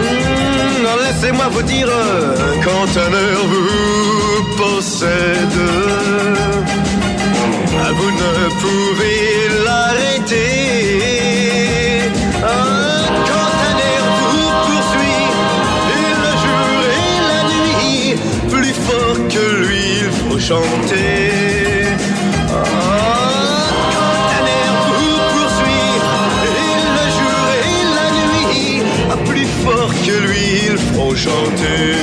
[0.00, 5.58] Hmm, Laissez-moi vous dire, euh, quand un heure vous possède,
[8.20, 9.24] ne pouvez
[9.64, 10.50] l'arrêter.
[13.28, 15.28] Quand un air vous poursuit,
[15.98, 18.02] et le jour et la nuit,
[18.52, 21.16] plus fort que lui, il faut chanter.
[23.94, 25.94] Quand un air vous poursuit,
[26.48, 28.82] et le jour et la nuit,
[29.30, 31.96] plus fort que lui, il faut chanter.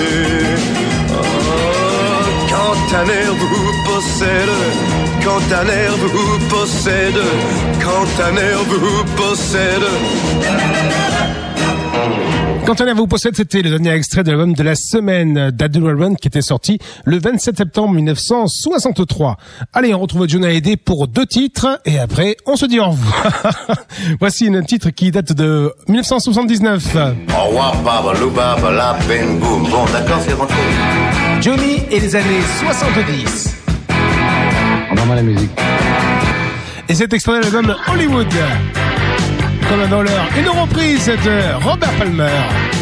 [2.98, 4.56] Un air vous possède,
[5.26, 7.20] quand un air vous possède,
[7.82, 9.84] quand un air vous possède.
[12.66, 16.16] Quand on vous possède, c'était le dernier extrait de l'album de la semaine d'Abdul Run
[16.16, 19.38] qui était sorti le 27 septembre 1963.
[19.74, 23.32] Allez, on retrouve John Hallyday pour deux titres et après, on se dit au revoir.
[24.20, 26.96] Voici un titre qui date de 1979.
[26.96, 29.64] Au revoir, baba, loubaba, la bing, boum.
[29.70, 30.56] Bon, d'accord, c'est rentré.
[31.42, 33.65] Johnny et les années 70.
[34.96, 35.52] Va la musique.
[36.88, 38.34] Et cet extrait de l'album Hollywood.
[39.70, 42.75] Comme un voleur, une reprise de Robert Palmer.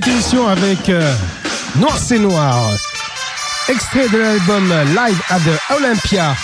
[0.00, 1.12] Cette émission avec euh,
[1.76, 2.70] Noir c'est Noir.
[3.68, 6.36] Extrait de l'album Live at the Olympia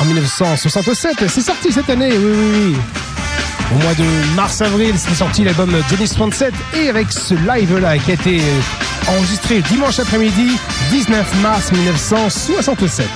[0.00, 1.28] en 1967.
[1.28, 2.76] C'est sorti cette année, oui, oui, oui.
[3.72, 8.14] Au mois de mars-avril, c'est sorti l'album Johnny 67 et avec ce live-là qui a
[8.14, 8.42] été
[9.06, 10.58] enregistré dimanche après-midi,
[10.90, 13.06] 19 mars 1967.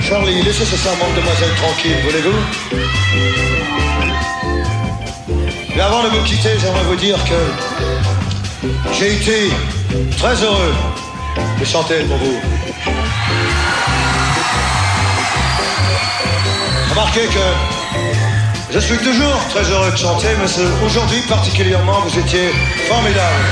[0.00, 2.36] Charlie, laissez ce charmante demoiselle tranquille, voulez-vous
[5.74, 9.50] Mais avant de vous quitter, j'aimerais vous dire que j'ai été
[10.18, 10.74] très heureux
[11.58, 12.38] de chanter pour vous.
[16.90, 22.50] Remarquez que je suis toujours très heureux de chanter, mais aujourd'hui particulièrement, vous étiez
[22.88, 23.44] formidable.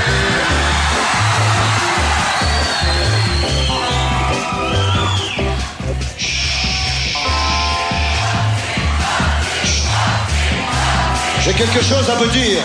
[11.49, 12.61] J'ai quelque chose à vous dire.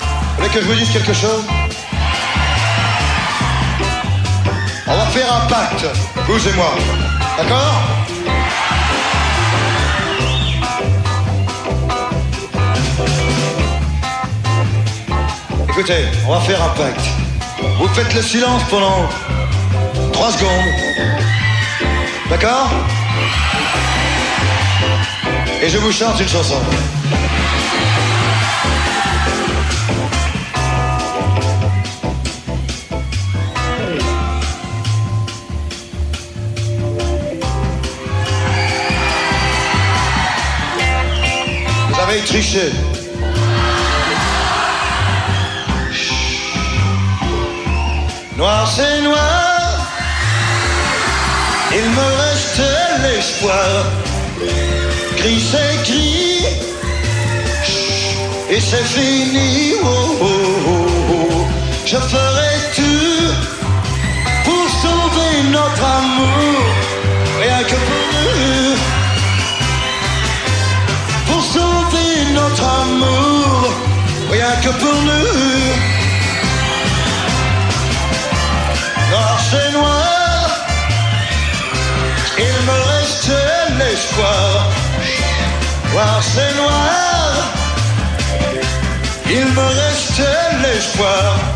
[0.00, 1.44] Vous voulez que je vous dise quelque chose?
[4.86, 5.84] On va faire un pacte,
[6.26, 6.72] vous et moi.
[7.36, 7.74] D'accord?
[15.68, 17.06] Écoutez, on va faire un pacte.
[17.78, 19.10] Vous faites le silence pendant
[20.14, 20.72] 3 secondes.
[22.30, 22.70] D'accord?
[25.62, 26.62] Et je vous chante une chanson.
[42.06, 42.72] Triché.
[48.36, 49.86] Noir c'est noir,
[51.72, 52.62] il me reste
[53.02, 53.86] l'espoir.
[55.16, 56.46] Gris c'est gris,
[58.50, 59.74] et c'est fini.
[59.82, 60.26] Oh, oh,
[60.68, 61.46] oh, oh.
[61.84, 63.34] Je ferai tout
[64.44, 66.62] pour sauver notre amour,
[67.40, 69.05] rien que pour nous.
[71.36, 73.70] Pour sauver notre amour,
[74.30, 75.68] rien que pour nous.
[79.10, 80.48] Noir c'est noir,
[82.38, 83.32] il me reste
[83.78, 84.66] l'espoir.
[85.92, 87.52] Noir c'est noir,
[89.28, 90.22] il me reste
[90.62, 91.55] l'espoir.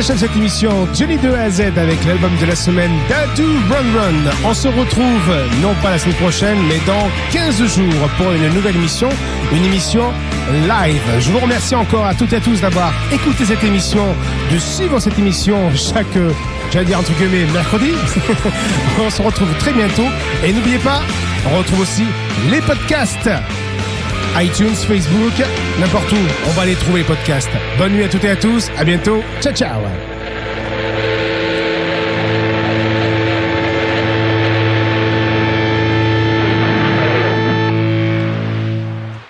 [0.00, 3.98] Ainsi s'achève cette émission Johnny 2 à Z avec l'album de la semaine Dadu Run
[4.00, 4.32] Run.
[4.46, 8.76] On se retrouve non pas la semaine prochaine mais dans 15 jours pour une nouvelle
[8.76, 9.10] émission,
[9.52, 10.04] une émission
[10.66, 11.02] live.
[11.18, 14.06] Je vous remercie encore à toutes et à tous d'avoir écouté cette émission,
[14.50, 16.06] de suivre cette émission chaque,
[16.72, 17.90] j'allais dire entre guillemets, mercredi.
[19.04, 20.08] on se retrouve très bientôt
[20.42, 21.02] et n'oubliez pas,
[21.46, 22.06] on retrouve aussi
[22.50, 23.28] les podcasts
[24.36, 25.32] iTunes, Facebook,
[25.78, 26.48] n'importe où.
[26.48, 27.50] On va aller trouver les podcasts.
[27.78, 28.70] Bonne nuit à toutes et à tous.
[28.76, 29.22] À bientôt.
[29.40, 30.09] Ciao, ciao.